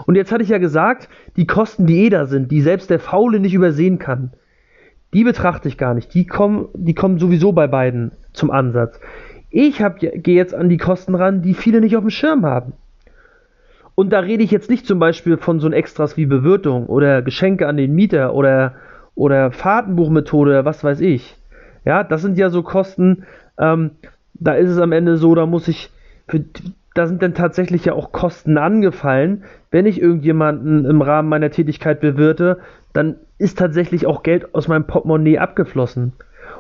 [0.06, 3.00] Und jetzt hatte ich ja gesagt, die Kosten, die eh da sind, die selbst der
[3.00, 4.32] Faule nicht übersehen kann,
[5.12, 6.14] Die betrachte ich gar nicht.
[6.14, 9.00] Die kommen, die kommen sowieso bei beiden zum Ansatz.
[9.50, 12.74] Ich gehe jetzt an die Kosten ran, die viele nicht auf dem Schirm haben.
[13.96, 17.66] Und da rede ich jetzt nicht zum Beispiel von so Extras wie Bewirtung oder Geschenke
[17.66, 18.74] an den Mieter oder,
[19.20, 21.37] oder Fahrtenbuchmethode, was weiß ich.
[21.85, 23.24] Ja, das sind ja so Kosten,
[23.59, 23.90] ähm,
[24.33, 25.90] da ist es am Ende so, da muss ich,
[26.26, 26.42] für,
[26.94, 29.44] da sind dann tatsächlich ja auch Kosten angefallen.
[29.70, 32.61] Wenn ich irgendjemanden im Rahmen meiner Tätigkeit bewirte,
[32.94, 36.14] dann ist tatsächlich auch Geld aus meinem Portemonnaie abgeflossen.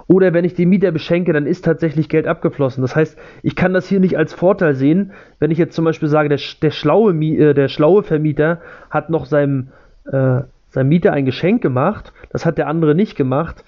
[0.06, 2.82] Oder wenn ich den Mieter beschenke, dann ist tatsächlich Geld abgeflossen.
[2.82, 6.08] Das heißt, ich kann das hier nicht als Vorteil sehen, wenn ich jetzt zum Beispiel
[6.08, 9.68] sage, der, der, schlaue, äh, der schlaue Vermieter hat noch seinem,
[10.12, 13.64] äh, seinem Mieter ein Geschenk gemacht, das hat der andere nicht gemacht.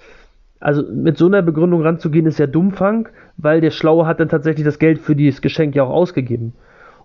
[0.61, 4.65] Also mit so einer Begründung ranzugehen, ist ja Dummfang, weil der Schlaue hat dann tatsächlich
[4.65, 6.55] das Geld für dieses Geschenk ja auch ausgegeben.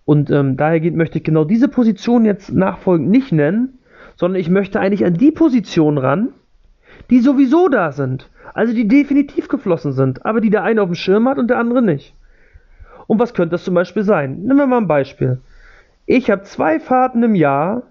[0.05, 3.79] Und ähm, daher geht, möchte ich genau diese Position jetzt nachfolgend nicht nennen,
[4.15, 6.29] sondern ich möchte eigentlich an die Positionen ran,
[7.09, 8.29] die sowieso da sind.
[8.53, 11.59] Also die definitiv geflossen sind, aber die der eine auf dem Schirm hat und der
[11.59, 12.15] andere nicht.
[13.07, 14.41] Und was könnte das zum Beispiel sein?
[14.43, 15.39] Nehmen wir mal ein Beispiel.
[16.05, 17.83] Ich habe zwei Fahrten im Jahr,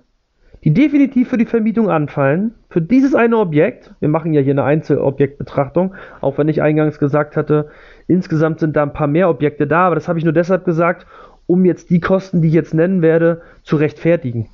[0.66, 3.94] die definitiv für die Vermietung anfallen, für dieses eine Objekt.
[4.00, 7.68] Wir machen ja hier eine Einzelobjektbetrachtung, auch wenn ich eingangs gesagt hatte,
[8.08, 11.06] insgesamt sind da ein paar mehr Objekte da, aber das habe ich nur deshalb gesagt,
[11.46, 14.48] um jetzt die Kosten, die ich jetzt nennen werde, zu rechtfertigen.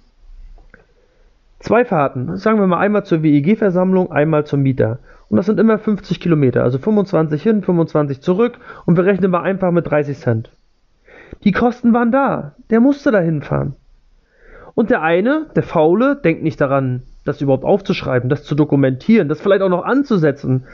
[1.60, 4.98] Zwei Fahrten, sagen wir mal einmal zur WEG-Versammlung, einmal zum Mieter.
[5.30, 9.44] Und das sind immer 50 Kilometer, also 25 hin, 25 zurück und wir rechnen mal
[9.44, 10.50] einfach mit 30 Cent.
[11.44, 13.76] Die Kosten waren da, der musste da hinfahren.
[14.74, 19.40] Und der eine, der Faule, denkt nicht daran, das überhaupt aufzuschreiben, das zu dokumentieren, das
[19.40, 20.64] vielleicht auch noch anzusetzen,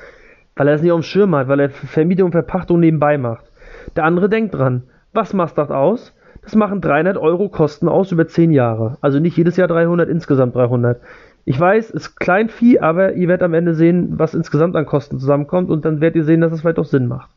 [0.56, 3.44] weil er es nicht auf dem Schirm hat, weil er Vermietung und Verpachtung nebenbei macht.
[3.96, 6.14] Der andere denkt dran, was macht das aus?
[6.42, 8.96] Das machen 300 Euro Kosten aus über 10 Jahre.
[9.00, 11.00] Also nicht jedes Jahr 300, insgesamt 300.
[11.44, 15.18] Ich weiß, es ist Kleinvieh, aber ihr werdet am Ende sehen, was insgesamt an Kosten
[15.18, 17.30] zusammenkommt und dann werdet ihr sehen, dass es vielleicht auch Sinn macht.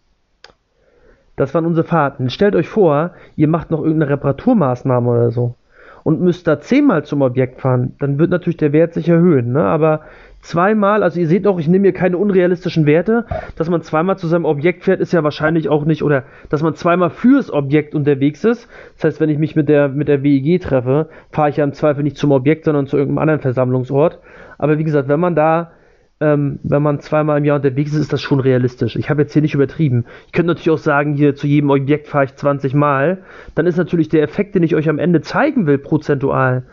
[1.37, 2.29] Das waren unsere Fahrten.
[2.29, 5.55] Stellt euch vor, ihr macht noch irgendeine Reparaturmaßnahme oder so
[6.03, 9.51] und müsst da zehnmal zum Objekt fahren, dann wird natürlich der Wert sich erhöhen.
[9.51, 9.63] Ne?
[9.63, 10.01] Aber
[10.41, 14.27] zweimal, also ihr seht auch, ich nehme hier keine unrealistischen Werte, dass man zweimal zu
[14.27, 18.43] seinem Objekt fährt, ist ja wahrscheinlich auch nicht, oder dass man zweimal fürs Objekt unterwegs
[18.43, 18.67] ist.
[18.95, 21.73] Das heißt, wenn ich mich mit der, mit der WEG treffe, fahre ich ja im
[21.73, 24.19] Zweifel nicht zum Objekt, sondern zu irgendeinem anderen Versammlungsort.
[24.57, 25.71] Aber wie gesagt, wenn man da
[26.21, 28.95] ähm, wenn man zweimal im Jahr unterwegs ist, ist das schon realistisch.
[28.95, 30.05] Ich habe jetzt hier nicht übertrieben.
[30.27, 33.17] Ich könnte natürlich auch sagen, hier zu jedem Objekt fahre ich 20 Mal.
[33.55, 36.63] Dann ist natürlich der Effekt, den ich euch am Ende zeigen will, prozentual,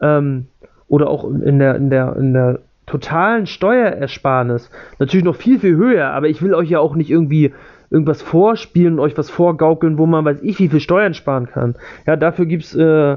[0.00, 0.46] ähm,
[0.88, 6.10] oder auch in der, in der, in der totalen Steuerersparnis natürlich noch viel, viel höher,
[6.10, 7.52] aber ich will euch ja auch nicht irgendwie
[7.90, 11.76] irgendwas vorspielen und euch was vorgaukeln, wo man weiß ich, wie viel Steuern sparen kann.
[12.06, 13.16] Ja, dafür gibt es äh,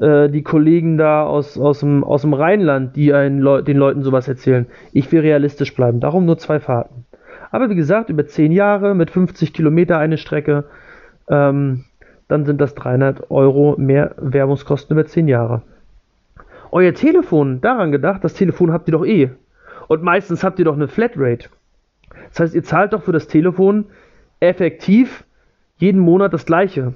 [0.00, 4.26] äh, die Kollegen da aus, aus, dem, aus dem Rheinland, die Leu den Leuten sowas
[4.28, 4.66] erzählen.
[4.92, 7.04] Ich will realistisch bleiben, darum nur zwei Fahrten.
[7.50, 10.64] Aber wie gesagt, über 10 Jahre mit 50 Kilometer eine Strecke,
[11.28, 11.84] ähm,
[12.28, 15.62] dann sind das 300 Euro mehr Werbungskosten über 10 Jahre.
[16.70, 19.30] Euer Telefon, daran gedacht, das Telefon habt ihr doch eh.
[19.88, 21.48] Und meistens habt ihr doch eine Flatrate.
[22.28, 23.86] Das heißt, ihr zahlt doch für das Telefon
[24.38, 25.24] effektiv
[25.78, 26.94] jeden Monat das gleiche.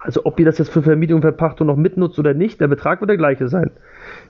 [0.00, 3.00] Also ob ihr das jetzt für Vermietung und Verpachtung noch mitnutzt oder nicht, der Betrag
[3.00, 3.70] wird der gleiche sein.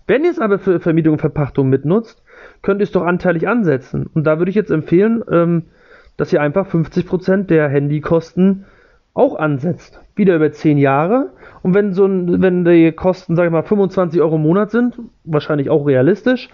[0.07, 2.23] Wenn ihr es aber für Vermietung und Verpachtung mitnutzt,
[2.63, 4.11] könnt ihr es doch anteilig ansetzen.
[4.13, 5.63] Und da würde ich jetzt empfehlen, ähm,
[6.17, 8.67] dass ihr einfach 50% der Handykosten
[9.15, 10.01] auch ansetzt.
[10.17, 11.31] Wieder über 10 Jahre.
[11.63, 14.99] Und wenn so ein, wenn die Kosten, sage ich mal, 25 Euro im Monat sind,
[15.25, 16.49] wahrscheinlich auch realistisch,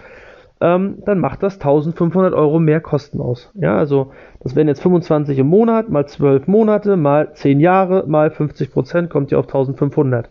[0.59, 3.51] ähm, dann macht das 1500 Euro mehr Kosten aus.
[3.55, 8.31] Ja, also das wären jetzt 25 im Monat, mal 12 Monate, mal 10 Jahre, mal
[8.31, 10.29] 50 Prozent, kommt ihr auf 1500.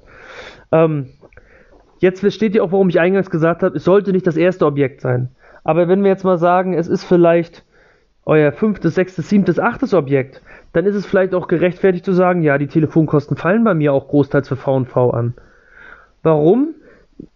[0.73, 1.07] Ähm,
[1.99, 5.01] jetzt versteht ihr auch, warum ich eingangs gesagt habe, es sollte nicht das erste Objekt
[5.01, 5.31] sein.
[5.63, 7.65] Aber wenn wir jetzt mal sagen, es ist vielleicht
[8.25, 12.59] euer fünftes, sechstes, siebtes, achtes Objekt, dann ist es vielleicht auch gerechtfertigt zu sagen, ja,
[12.59, 15.35] die Telefonkosten fallen bei mir auch großteils für V&V an.
[16.25, 16.75] Warum?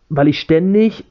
[0.09, 1.10] Weil ich ständig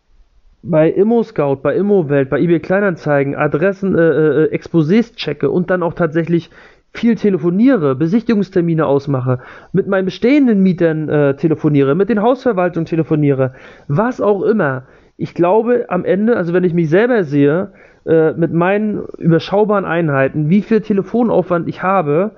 [0.62, 5.93] bei ImmoScout, bei ImmoWelt, bei eBay Kleinanzeigen Adressen, äh, äh, Exposés checke und dann auch
[5.93, 6.50] tatsächlich
[6.91, 9.39] viel telefoniere, Besichtigungstermine ausmache,
[9.72, 13.54] mit meinen bestehenden Mietern äh, telefoniere, mit den Hausverwaltungen telefoniere,
[13.88, 14.84] was auch immer.
[15.15, 17.72] Ich glaube am Ende, also wenn ich mich selber sehe,
[18.06, 22.32] äh, mit meinen überschaubaren Einheiten, wie viel Telefonaufwand ich habe,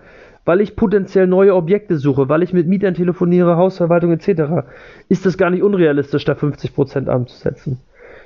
[0.44, 4.66] weil ich potenziell neue Objekte suche, weil ich mit Mietern telefoniere, Hausverwaltung etc.,
[5.08, 7.80] ist es gar nicht unrealistisch, da 50% anzusetzen.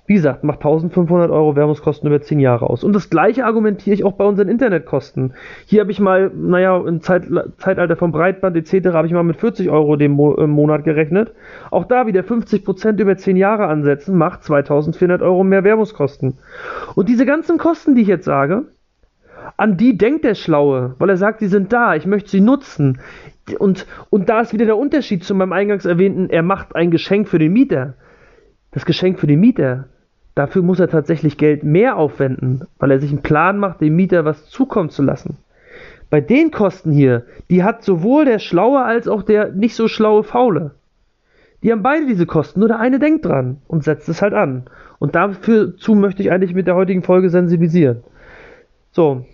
[0.08, 2.84] Wie gesagt, macht 1500 Euro Werbungskosten über 10 Jahre aus.
[2.84, 5.34] Und das gleiche argumentiere ich auch bei unseren Internetkosten.
[5.66, 7.24] Hier habe ich mal, naja, im Zeit,
[7.58, 8.90] Zeitalter vom Breitband etc.
[8.94, 11.34] habe ich mal mit 40 Euro dem Mo im Monat gerechnet.
[11.72, 16.38] Auch da wieder 50% über 10 Jahre ansetzen, macht 2400 Euro mehr Werbungskosten.
[16.94, 18.66] Und diese ganzen Kosten, die ich jetzt sage,
[19.58, 23.00] an die denkt der Schlaue, weil er sagt, sie sind da, ich möchte sie nutzen.
[23.58, 27.28] Und, und da ist wieder der Unterschied zu meinem eingangs erwähnten, er macht ein Geschenk
[27.28, 27.96] für den Mieter.
[28.72, 29.86] Das Geschenk für den Mieter
[30.36, 34.26] Dafür muss er tatsächlich Geld mehr aufwenden, weil er sich einen Plan macht, dem Mieter
[34.26, 35.38] was zukommen zu lassen.
[36.10, 40.24] Bei den Kosten hier, die hat sowohl der Schlaue als auch der nicht so schlaue
[40.24, 40.72] Faule.
[41.64, 44.66] Die haben beide diese Kosten, nur der eine denkt dran und setzt es halt an.
[45.00, 48.04] Und dazu möchte ich eigentlich mit der heutigen Folge sensibilisieren.
[48.92, 49.26] So,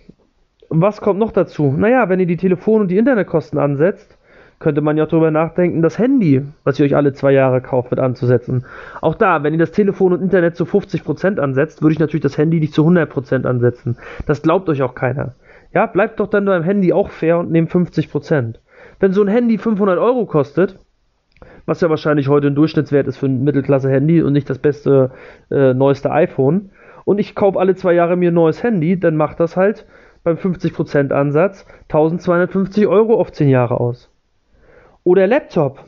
[0.70, 1.74] was kommt noch dazu?
[1.78, 4.18] Naja, wenn ihr die Telefon- und die Internetkosten ansetzt,
[4.62, 7.92] könnte man ja auch darüber nachdenken, das Handy, was ihr euch alle zwei Jahre kauft,
[7.92, 8.66] mit anzusetzen.
[9.02, 12.38] Auch da, wenn ihr das Telefon und Internet zu 50% ansetzt, würde ich natürlich das
[12.38, 13.98] Handy nicht zu 100% ansetzen.
[14.26, 15.34] Das glaubt euch auch keiner.
[15.74, 18.56] Ja, bleibt doch dann beim Handy auch fair und nehmt 50%.
[19.00, 20.80] Wenn so ein Handy 500 Euro kostet,
[21.66, 25.12] was ja wahrscheinlich heute ein Durchschnittswert ist für ein Mittelklasse-Handy und nicht das beste,
[25.50, 26.72] äh, neueste iPhone,
[27.06, 29.86] und ich kaufe alle zwei Jahre mir ein neues Handy, dann macht das halt
[30.24, 34.11] beim 50% Ansatz 1250 Euro auf 10 Jahre aus.
[35.04, 35.86] Oder Laptop.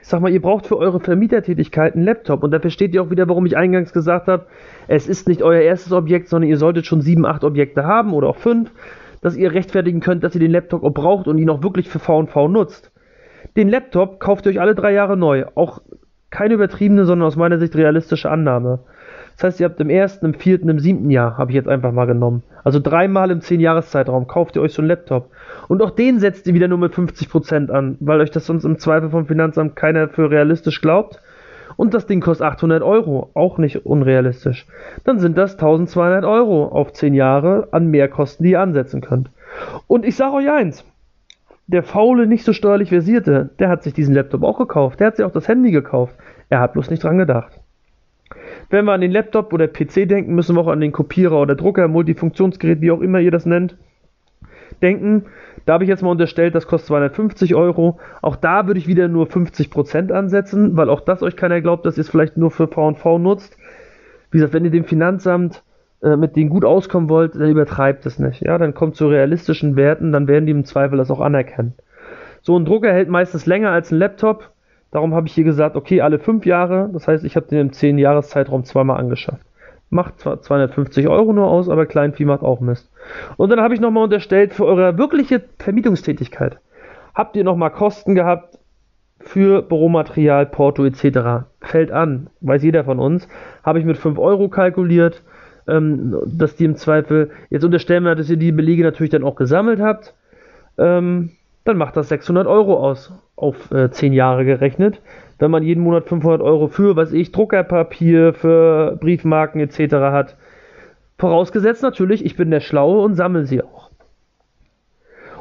[0.00, 2.42] Ich sag mal, ihr braucht für eure Vermietertätigkeit einen Laptop.
[2.42, 4.46] Und da versteht ihr auch wieder, warum ich eingangs gesagt habe,
[4.86, 8.28] es ist nicht euer erstes Objekt, sondern ihr solltet schon sieben, acht Objekte haben oder
[8.28, 8.70] auch fünf,
[9.22, 11.98] dass ihr rechtfertigen könnt, dass ihr den Laptop auch braucht und ihn auch wirklich für
[11.98, 12.92] V&V nutzt.
[13.56, 15.46] Den Laptop kauft ihr euch alle drei Jahre neu.
[15.54, 15.80] Auch
[16.30, 18.80] keine übertriebene, sondern aus meiner Sicht realistische Annahme.
[19.36, 21.92] Das heißt, ihr habt im ersten, im vierten, im siebten Jahr, habe ich jetzt einfach
[21.92, 22.42] mal genommen.
[22.64, 25.30] Also dreimal im zehn Jahreszeitraum kauft ihr euch so einen Laptop.
[25.68, 28.78] Und auch den setzt ihr wieder nur mit 50% an, weil euch das sonst im
[28.78, 31.20] Zweifel vom Finanzamt keiner für realistisch glaubt.
[31.76, 34.66] Und das Ding kostet 800 Euro, auch nicht unrealistisch.
[35.04, 39.28] Dann sind das 1200 Euro auf 10 Jahre an Mehrkosten, die ihr ansetzen könnt.
[39.86, 40.84] Und ich sage euch eins,
[41.66, 45.00] der faule, nicht so steuerlich versierte, der hat sich diesen Laptop auch gekauft.
[45.00, 46.14] Der hat sich auch das Handy gekauft.
[46.48, 47.60] Er hat bloß nicht dran gedacht.
[48.68, 51.54] Wenn wir an den Laptop oder PC denken, müssen wir auch an den Kopierer oder
[51.54, 53.76] Drucker, Multifunktionsgerät, wie auch immer ihr das nennt,
[54.82, 55.26] denken.
[55.64, 57.98] Da habe ich jetzt mal unterstellt, das kostet 250 Euro.
[58.22, 61.96] Auch da würde ich wieder nur 50% ansetzen, weil auch das euch keiner glaubt, dass
[61.96, 63.56] ihr es vielleicht nur für VV nutzt.
[64.30, 65.62] Wie gesagt, wenn ihr dem Finanzamt
[66.02, 68.42] äh, mit denen gut auskommen wollt, dann übertreibt es nicht.
[68.42, 71.74] Ja, dann kommt zu realistischen Werten, dann werden die im Zweifel das auch anerkennen.
[72.42, 74.50] So ein Drucker hält meistens länger als ein Laptop.
[74.96, 76.88] Darum habe ich hier gesagt, okay, alle fünf Jahre.
[76.90, 79.44] Das heißt, ich habe den im 10 Jahreszeitraum zweimal angeschafft.
[79.90, 82.90] Macht zwar 250 Euro nur aus, aber Kleinvieh macht auch Mist.
[83.36, 86.60] Und dann habe ich nochmal unterstellt, für eure wirkliche Vermietungstätigkeit
[87.14, 88.58] habt ihr nochmal Kosten gehabt
[89.20, 91.44] für Büromaterial, Porto etc.
[91.60, 93.28] Fällt an, weiß jeder von uns.
[93.64, 95.22] Habe ich mit 5 Euro kalkuliert,
[95.68, 99.36] ähm, dass die im Zweifel, jetzt unterstellen wir, dass ihr die Belege natürlich dann auch
[99.36, 100.14] gesammelt habt.
[100.78, 101.32] Ähm,
[101.64, 105.00] dann macht das 600 Euro aus, auf äh, 10 Jahre gerechnet.
[105.38, 109.94] Wenn man jeden Monat 500 Euro für, was ich, Druckerpapier, für Briefmarken etc.
[109.94, 110.36] hat.
[111.18, 113.90] Vorausgesetzt natürlich, ich bin der Schlaue und sammle sie auch.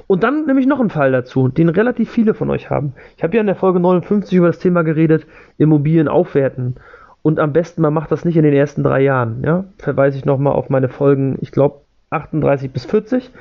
[0.08, 2.94] Und dann nämlich noch ein Fall dazu, den relativ viele von euch haben.
[3.18, 5.26] Ich habe ja in der Folge 59 über das Thema geredet,
[5.58, 6.76] Immobilien aufwerten.
[7.24, 9.44] Und am besten, man macht das nicht in den ersten drei Jahren.
[9.44, 9.66] Ja?
[9.80, 11.82] Verweise ich nochmal auf meine Folgen, ich glaube
[12.12, 13.32] 38 bis 40.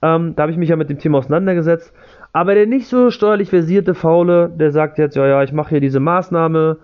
[0.00, 1.92] Ähm, da habe ich mich ja mit dem Thema auseinandergesetzt.
[2.38, 5.80] Aber der nicht so steuerlich versierte Faule, der sagt jetzt, ja, ja, ich mache hier
[5.80, 6.76] diese Maßnahme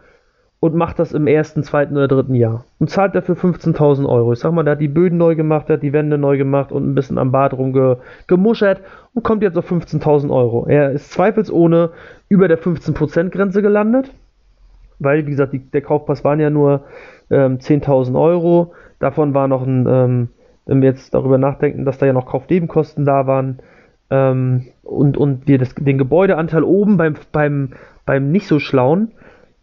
[0.59, 4.33] und macht das im ersten, zweiten oder dritten Jahr und zahlt dafür 15.000 Euro.
[4.33, 6.73] Ich sag mal, der hat die Böden neu gemacht, der hat die Wände neu gemacht
[6.73, 8.81] und ein bisschen am Bad rumgemuschert
[9.15, 10.67] und kommt jetzt auf 15.000 Euro.
[10.67, 11.91] Er ist zweifelsohne
[12.29, 14.11] über der 15%-Grenze gelandet,
[14.99, 16.83] weil, wie gesagt, die, der Kaufpreis waren ja nur
[17.31, 18.73] ähm, 10.000 Euro.
[18.99, 20.29] Davon war noch ein, ähm,
[20.67, 23.61] wenn wir jetzt darüber nachdenken, dass da ja noch Kaufnebenkosten da waren,
[24.11, 27.71] ähm, und, und wir das, den Gebäudeanteil oben beim, beim,
[28.05, 29.13] beim nicht so schlauen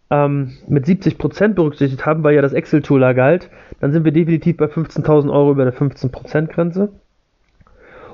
[0.10, 3.50] ähm, mit 70% berücksichtigt haben, weil ja das Excel-Tool da galt,
[3.80, 6.90] dann sind wir definitiv bei 15.000 Euro über der 15%-Grenze.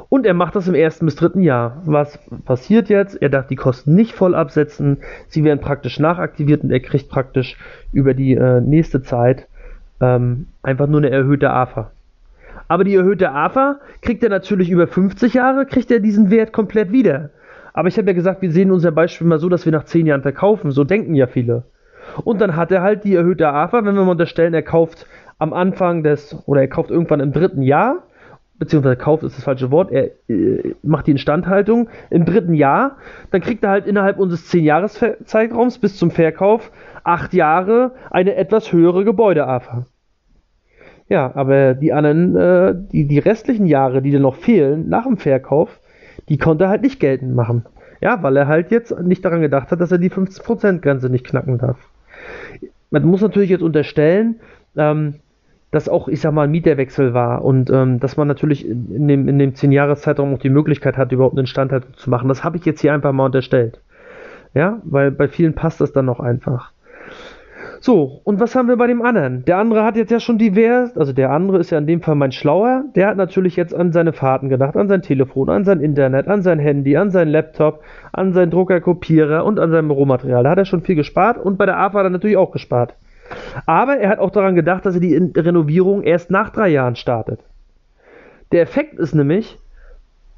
[0.09, 1.81] Und er macht das im ersten bis dritten Jahr.
[1.85, 3.21] Was passiert jetzt?
[3.21, 4.97] Er darf die Kosten nicht voll absetzen.
[5.27, 7.57] Sie werden praktisch nachaktiviert und er kriegt praktisch
[7.91, 9.47] über die äh, nächste Zeit
[9.99, 11.91] ähm, einfach nur eine erhöhte AFA.
[12.67, 16.91] Aber die erhöhte AFA kriegt er natürlich über 50 Jahre, kriegt er diesen Wert komplett
[16.91, 17.29] wieder.
[17.73, 20.05] Aber ich habe ja gesagt, wir sehen unser Beispiel mal so, dass wir nach 10
[20.07, 20.71] Jahren verkaufen.
[20.71, 21.63] So denken ja viele.
[22.23, 25.05] Und dann hat er halt die erhöhte AFA, wenn wir mal unterstellen, er kauft
[25.39, 28.03] am Anfang des, oder er kauft irgendwann im dritten Jahr,
[28.57, 32.97] beziehungsweise kauft ist das falsche Wort, er äh, macht die Instandhaltung im dritten Jahr,
[33.31, 36.71] dann kriegt er halt innerhalb unseres 10-Jahres-Zeitraums bis zum Verkauf
[37.03, 39.85] 8 Jahre eine etwas höhere Gebäude-AFA.
[41.09, 45.17] Ja, aber die anderen, äh, die, die restlichen Jahre, die dir noch fehlen, nach dem
[45.17, 45.79] Verkauf,
[46.27, 47.65] die konnte er halt nicht geltend machen.
[48.01, 51.57] Ja, weil er halt jetzt nicht daran gedacht hat, dass er die 50%-Grenze nicht knacken
[51.57, 51.77] darf.
[52.91, 54.35] Man muss natürlich jetzt unterstellen,
[54.75, 55.15] ähm,
[55.71, 59.27] dass auch, ich sag mal, ein Mieterwechsel war und ähm, dass man natürlich in dem,
[59.27, 62.29] in dem 10-Jahres-Zeitraum auch die Möglichkeit hat, überhaupt eine Instandhaltung zu machen.
[62.29, 63.81] Das habe ich jetzt hier einfach mal unterstellt.
[64.53, 66.71] Ja, weil bei vielen passt das dann noch einfach.
[67.79, 69.45] So, und was haben wir bei dem anderen?
[69.45, 72.15] Der andere hat jetzt ja schon divers, also der andere ist ja in dem Fall
[72.15, 75.79] mein Schlauer, der hat natürlich jetzt an seine Fahrten gedacht, an sein Telefon, an sein
[75.79, 77.81] Internet, an sein Handy, an seinen Laptop,
[78.13, 80.43] an seinen Drucker, Kopierer und an sein Rohmaterial.
[80.43, 82.95] Da hat er schon viel gespart und bei der AFA hat er natürlich auch gespart.
[83.65, 87.39] Aber er hat auch daran gedacht, dass er die Renovierung erst nach drei Jahren startet.
[88.51, 89.59] Der Effekt ist nämlich,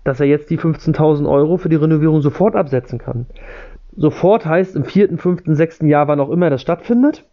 [0.04, 3.28] dass er jetzt die 15.000 Euro für die Renovierung sofort absetzen kann.
[3.96, 7.26] Sofort heißt im vierten, fünften, sechsten Jahr, wann auch immer das stattfindet.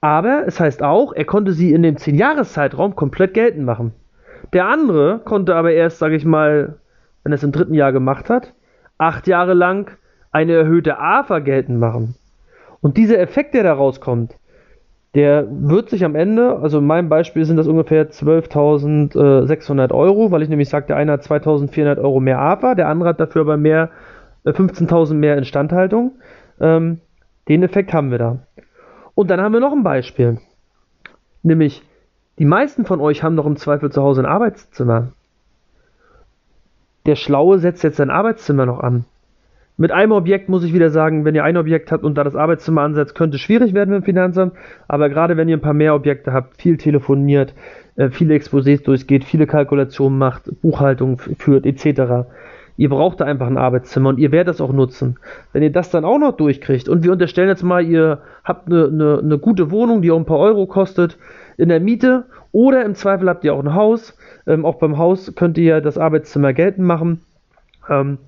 [0.00, 3.92] Aber es heißt auch, er konnte sie in dem 10-Jahres-Zeitraum komplett geltend machen.
[4.52, 6.76] Der andere konnte aber erst, sage ich mal,
[7.22, 8.54] wenn er es im dritten Jahr gemacht hat,
[8.96, 9.96] acht Jahre lang
[10.30, 12.14] eine erhöhte AFA geltend machen.
[12.80, 14.36] Und dieser Effekt, der da rauskommt,
[15.14, 20.42] der wird sich am Ende, also in meinem Beispiel sind das ungefähr 12.600 Euro, weil
[20.42, 23.56] ich nämlich sage, der eine hat 2.400 Euro mehr AFA, der andere hat dafür aber
[23.56, 23.90] mehr,
[24.44, 26.12] 15.000 äh, mehr Instandhaltung.
[26.60, 27.00] Ähm,
[27.48, 28.38] den Effekt haben wir da.
[29.14, 30.38] Und dann haben wir noch ein Beispiel.
[31.42, 31.82] Nämlich,
[32.38, 35.08] die meisten von euch haben doch im Zweifel zu Hause ein Arbeitszimmer.
[37.06, 39.06] Der Schlaue setzt jetzt sein Arbeitszimmer noch an.
[39.80, 42.34] Mit einem Objekt muss ich wieder sagen, wenn ihr ein Objekt habt und da das
[42.34, 44.54] Arbeitszimmer ansetzt, könnte es schwierig werden mit dem Finanzamt.
[44.88, 47.54] Aber gerade wenn ihr ein paar mehr Objekte habt, viel telefoniert,
[47.94, 52.26] äh, viele Exposés durchgeht, viele Kalkulationen macht, Buchhaltung führt, etc.,
[52.78, 55.18] Ihr braucht da einfach ein Arbeitszimmer und ihr werdet das auch nutzen.
[55.52, 58.86] Wenn ihr das dann auch noch durchkriegt und wir unterstellen jetzt mal, ihr habt eine,
[58.86, 61.18] eine, eine gute Wohnung, die auch ein paar Euro kostet,
[61.56, 64.16] in der Miete oder im Zweifel habt ihr auch ein Haus.
[64.46, 67.22] Ähm, auch beim Haus könnt ihr das Arbeitszimmer geltend machen.
[67.90, 68.18] Ähm,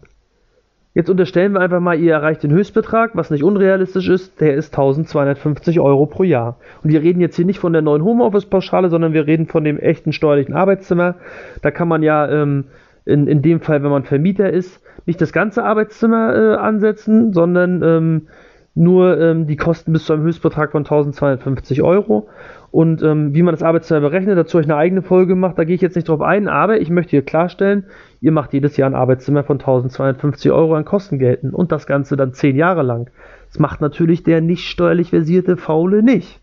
[0.94, 4.74] jetzt unterstellen wir einfach mal, ihr erreicht den Höchstbetrag, was nicht unrealistisch ist, der ist
[4.74, 6.56] 1250 Euro pro Jahr.
[6.82, 9.78] Und wir reden jetzt hier nicht von der neuen Homeoffice-Pauschale, sondern wir reden von dem
[9.78, 11.14] echten steuerlichen Arbeitszimmer.
[11.62, 12.64] Da kann man ja ähm,
[13.04, 17.82] in, in dem Fall, wenn man Vermieter ist, nicht das ganze Arbeitszimmer äh, ansetzen, sondern
[17.82, 18.28] ähm,
[18.74, 22.28] nur ähm, die Kosten bis zu einem Höchstbetrag von 1250 Euro.
[22.70, 25.64] Und ähm, wie man das Arbeitszimmer berechnet, dazu habe ich eine eigene Folge gemacht, da
[25.64, 27.86] gehe ich jetzt nicht drauf ein, aber ich möchte hier klarstellen,
[28.20, 32.16] ihr macht jedes Jahr ein Arbeitszimmer von 1250 Euro an Kosten gelten und das Ganze
[32.16, 33.10] dann 10 Jahre lang.
[33.48, 36.40] Das macht natürlich der nicht steuerlich versierte Faule nicht.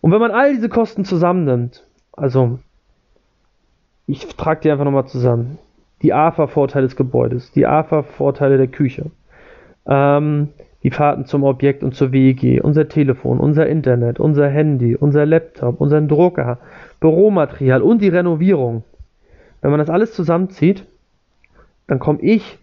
[0.00, 2.58] Und wenn man all diese Kosten zusammennimmt, also
[4.06, 5.58] ich trage die einfach nochmal zusammen.
[6.02, 9.10] Die AFA-Vorteile des Gebäudes, die AFA-Vorteile der Küche,
[9.86, 10.48] ähm,
[10.82, 15.80] die Fahrten zum Objekt und zur WEG, unser Telefon, unser Internet, unser Handy, unser Laptop,
[15.80, 16.58] unseren Drucker,
[17.00, 18.84] Büromaterial und die Renovierung.
[19.62, 20.86] Wenn man das alles zusammenzieht,
[21.88, 22.58] dann komme ich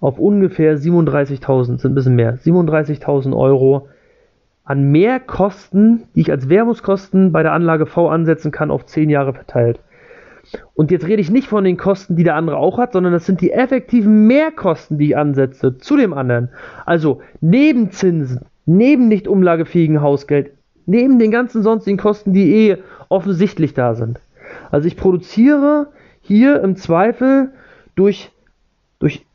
[0.00, 3.88] auf ungefähr 37.000, sind ein bisschen mehr, 37.000 Euro
[4.64, 9.08] an mehr Kosten, die ich als Werbungskosten bei der Anlage V ansetzen kann, auf 10
[9.08, 9.80] Jahre verteilt.
[10.74, 13.26] Und jetzt rede ich nicht von den Kosten, die der andere auch hat, sondern das
[13.26, 16.50] sind die effektiven Mehrkosten, die ich ansetze zu dem anderen.
[16.86, 20.52] Also neben Zinsen, neben nicht umlagefähigen Hausgeld,
[20.86, 24.20] neben den ganzen sonstigen Kosten, die eh offensichtlich da sind.
[24.70, 25.88] Also ich produziere
[26.20, 27.50] hier im Zweifel
[27.94, 28.30] durch,
[28.98, 29.26] durch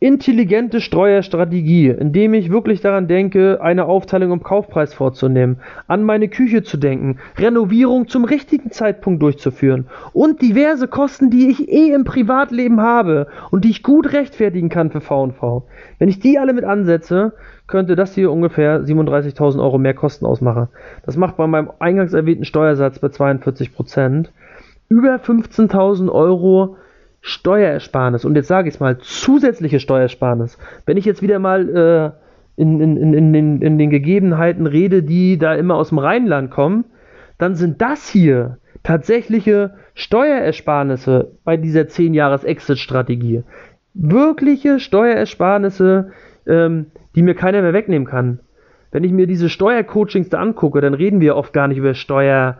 [0.00, 6.62] intelligente Steuerstrategie, indem ich wirklich daran denke, eine Aufteilung im Kaufpreis vorzunehmen, an meine Küche
[6.62, 12.80] zu denken, Renovierung zum richtigen Zeitpunkt durchzuführen und diverse Kosten, die ich eh im Privatleben
[12.82, 15.64] habe und die ich gut rechtfertigen kann für V&V.
[15.98, 17.32] Wenn ich die alle mit ansetze,
[17.66, 20.68] könnte das hier ungefähr 37.000 Euro mehr Kosten ausmachen.
[21.06, 24.30] Das macht bei meinem eingangs erwähnten Steuersatz bei 42 Prozent
[24.88, 26.76] über 15.000 Euro
[27.26, 32.60] Steuerersparnis, und jetzt sage ich es mal, zusätzliche Steuersparnis, wenn ich jetzt wieder mal äh,
[32.60, 36.50] in, in, in, in, den, in den Gegebenheiten rede, die da immer aus dem Rheinland
[36.50, 36.84] kommen,
[37.38, 43.42] dann sind das hier tatsächliche Steuerersparnisse bei dieser 10 Jahres Exit-Strategie.
[43.94, 46.10] Wirkliche Steuerersparnisse,
[46.46, 48.40] ähm, die mir keiner mehr wegnehmen kann.
[48.92, 52.58] Wenn ich mir diese Steuercoachings da angucke, dann reden wir oft gar nicht über Steuer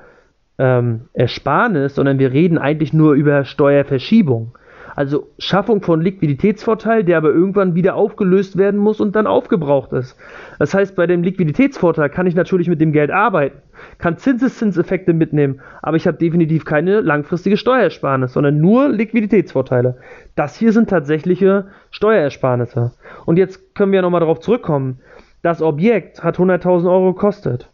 [0.58, 4.56] ähm, Ersparnis, sondern wir reden eigentlich nur über Steuerverschiebung.
[4.96, 10.16] Also Schaffung von Liquiditätsvorteil, der aber irgendwann wieder aufgelöst werden muss und dann aufgebraucht ist.
[10.60, 13.58] Das heißt, bei dem Liquiditätsvorteil kann ich natürlich mit dem Geld arbeiten,
[13.98, 19.96] kann Zinseszinseffekte mitnehmen, aber ich habe definitiv keine langfristige Steuerersparnis, sondern nur Liquiditätsvorteile.
[20.36, 22.92] Das hier sind tatsächliche Steuerersparnisse.
[23.26, 25.00] Und jetzt können wir nochmal darauf zurückkommen.
[25.42, 27.68] Das Objekt hat 100.000 Euro gekostet.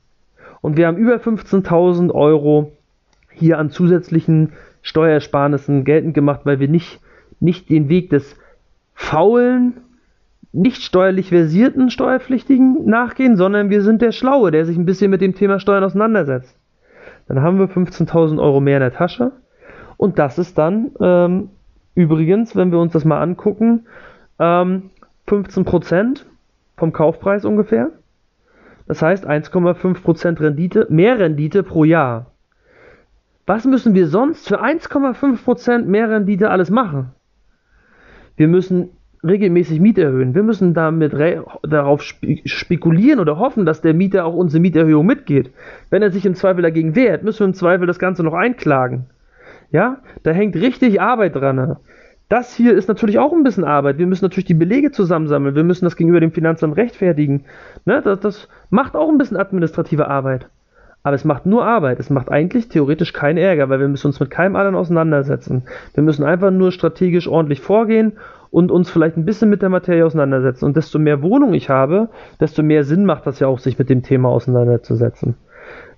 [0.63, 2.73] und wir haben über 15.000 Euro
[3.41, 7.01] hier an zusätzlichen Steuersparnissen geltend gemacht, weil wir nicht,
[7.41, 8.37] nicht den Weg des
[8.95, 9.75] faulen,
[10.53, 15.21] nicht steuerlich versierten Steuerpflichtigen nachgehen, sondern wir sind der Schlaue, der sich ein bisschen mit
[15.21, 16.57] dem Thema Steuern auseinandersetzt.
[17.29, 19.33] Dann haben wir 15.000 Euro mehr in der Tasche
[19.97, 21.51] und das ist dann ähm,
[21.95, 23.87] übrigens, wenn wir uns das mal angucken,
[24.39, 24.91] ähm,
[25.29, 26.25] 15%
[26.77, 27.91] vom Kaufpreis ungefähr.
[28.89, 32.30] Das heißt 1,5% Rendite, mehr Rendite pro Jahr.
[33.53, 37.11] Was müssen wir sonst für 1,5% mehr Rendite alles machen?
[38.37, 38.91] Wir müssen
[39.25, 40.37] regelmäßig Miet erhöhen.
[40.37, 41.15] Wir müssen damit
[41.65, 45.51] darauf spekulieren oder hoffen, dass der Mieter auch unsere Mieterhöhung mitgeht.
[45.91, 49.07] Wenn er sich im Zweifel dagegen wehrt, müssen wir im Zweifel das Ganze noch einklagen.
[49.73, 51.75] Ja, da hängt richtig Arbeit dran.
[52.29, 53.99] Das hier ist natürlich auch ein bisschen Arbeit.
[53.99, 55.57] Wir müssen natürlich die Belege zusammensammeln.
[55.57, 57.47] Wir müssen das gegenüber dem Finanzamt rechtfertigen.
[57.85, 60.49] Ne, das, das macht auch ein bisschen administrative Arbeit.
[61.03, 61.99] Aber es macht nur Arbeit.
[61.99, 65.63] Es macht eigentlich theoretisch keinen Ärger, weil wir müssen uns mit keinem anderen auseinandersetzen.
[65.95, 68.19] Wir müssen einfach nur strategisch ordentlich vorgehen
[68.51, 70.65] und uns vielleicht ein bisschen mit der Materie auseinandersetzen.
[70.65, 73.89] Und desto mehr Wohnung ich habe, desto mehr Sinn macht das ja auch, sich mit
[73.89, 75.37] dem Thema auseinanderzusetzen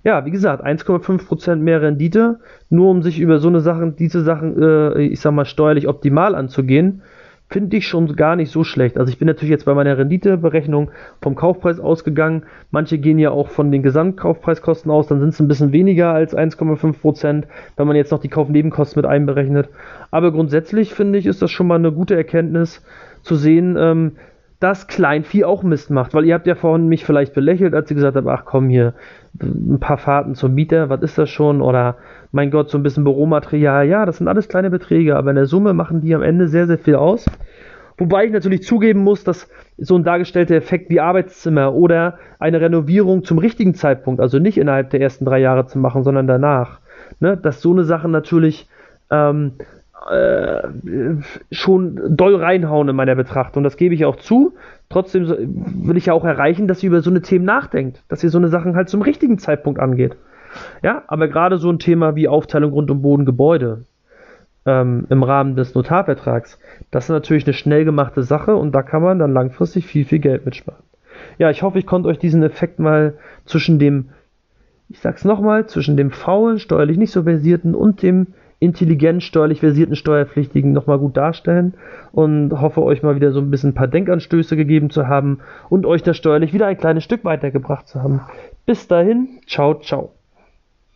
[0.03, 2.39] ja, wie gesagt, 1,5% mehr Rendite,
[2.69, 6.35] nur um sich über so eine Sachen, diese Sachen, äh, ich sag mal, steuerlich optimal
[6.35, 7.01] anzugehen,
[7.49, 8.97] finde ich schon gar nicht so schlecht.
[8.97, 10.91] Also ich bin natürlich jetzt bei meiner Renditeberechnung
[11.21, 12.43] vom Kaufpreis ausgegangen.
[12.71, 16.35] Manche gehen ja auch von den Gesamtkaufpreiskosten aus, dann sind es ein bisschen weniger als
[16.35, 17.43] 1,5%,
[17.77, 19.69] wenn man jetzt noch die Kaufnebenkosten mit einberechnet.
[20.09, 22.83] Aber grundsätzlich finde ich, ist das schon mal eine gute Erkenntnis
[23.21, 24.13] zu sehen, ähm,
[24.59, 26.13] dass Kleinvieh auch Mist macht.
[26.13, 28.93] Weil ihr habt ja vorhin mich vielleicht belächelt, als ihr gesagt habt, ach komm hier,
[29.41, 31.61] ein paar Fahrten zum Mieter, was ist das schon?
[31.61, 31.97] Oder
[32.33, 33.87] mein Gott, so ein bisschen Büromaterial.
[33.87, 36.65] Ja, das sind alles kleine Beträge, aber in der Summe machen die am Ende sehr,
[36.65, 37.27] sehr viel aus.
[37.99, 43.23] Wobei ich natürlich zugeben muss, dass so ein dargestellter Effekt wie Arbeitszimmer oder eine Renovierung
[43.23, 46.79] zum richtigen Zeitpunkt, also nicht innerhalb der ersten drei Jahre zu machen, sondern danach,
[47.19, 48.67] ne, dass so eine Sache natürlich
[49.11, 49.53] ähm,
[50.09, 50.63] äh,
[51.51, 53.63] schon doll reinhauen in meiner Betrachtung.
[53.63, 54.55] Das gebe ich auch zu.
[54.89, 55.27] Trotzdem
[55.87, 58.39] will ich ja auch erreichen, dass ihr über so eine Themen nachdenkt, dass ihr so
[58.39, 60.15] eine Sachen halt zum richtigen Zeitpunkt angeht.
[60.81, 63.85] Ja, aber gerade so ein Thema wie Aufteilung Grund und Boden Gebäude
[64.65, 66.59] ähm, im Rahmen des Notarvertrags,
[66.91, 70.19] das ist natürlich eine schnell gemachte Sache und da kann man dann langfristig viel, viel
[70.19, 70.83] Geld mitsparen.
[71.37, 74.09] Ja, ich hoffe, ich konnte euch diesen Effekt mal zwischen dem,
[74.89, 78.27] ich sag's nochmal, zwischen dem faulen, steuerlich nicht so versierten und dem
[78.63, 81.73] intelligent steuerlich versierten Steuerpflichtigen nochmal gut darstellen
[82.13, 85.39] und hoffe euch mal wieder so ein bisschen ein paar Denkanstöße gegeben zu haben
[85.69, 88.21] und euch das steuerlich wieder ein kleines Stück weitergebracht zu haben.
[88.65, 90.13] Bis dahin, ciao, ciao.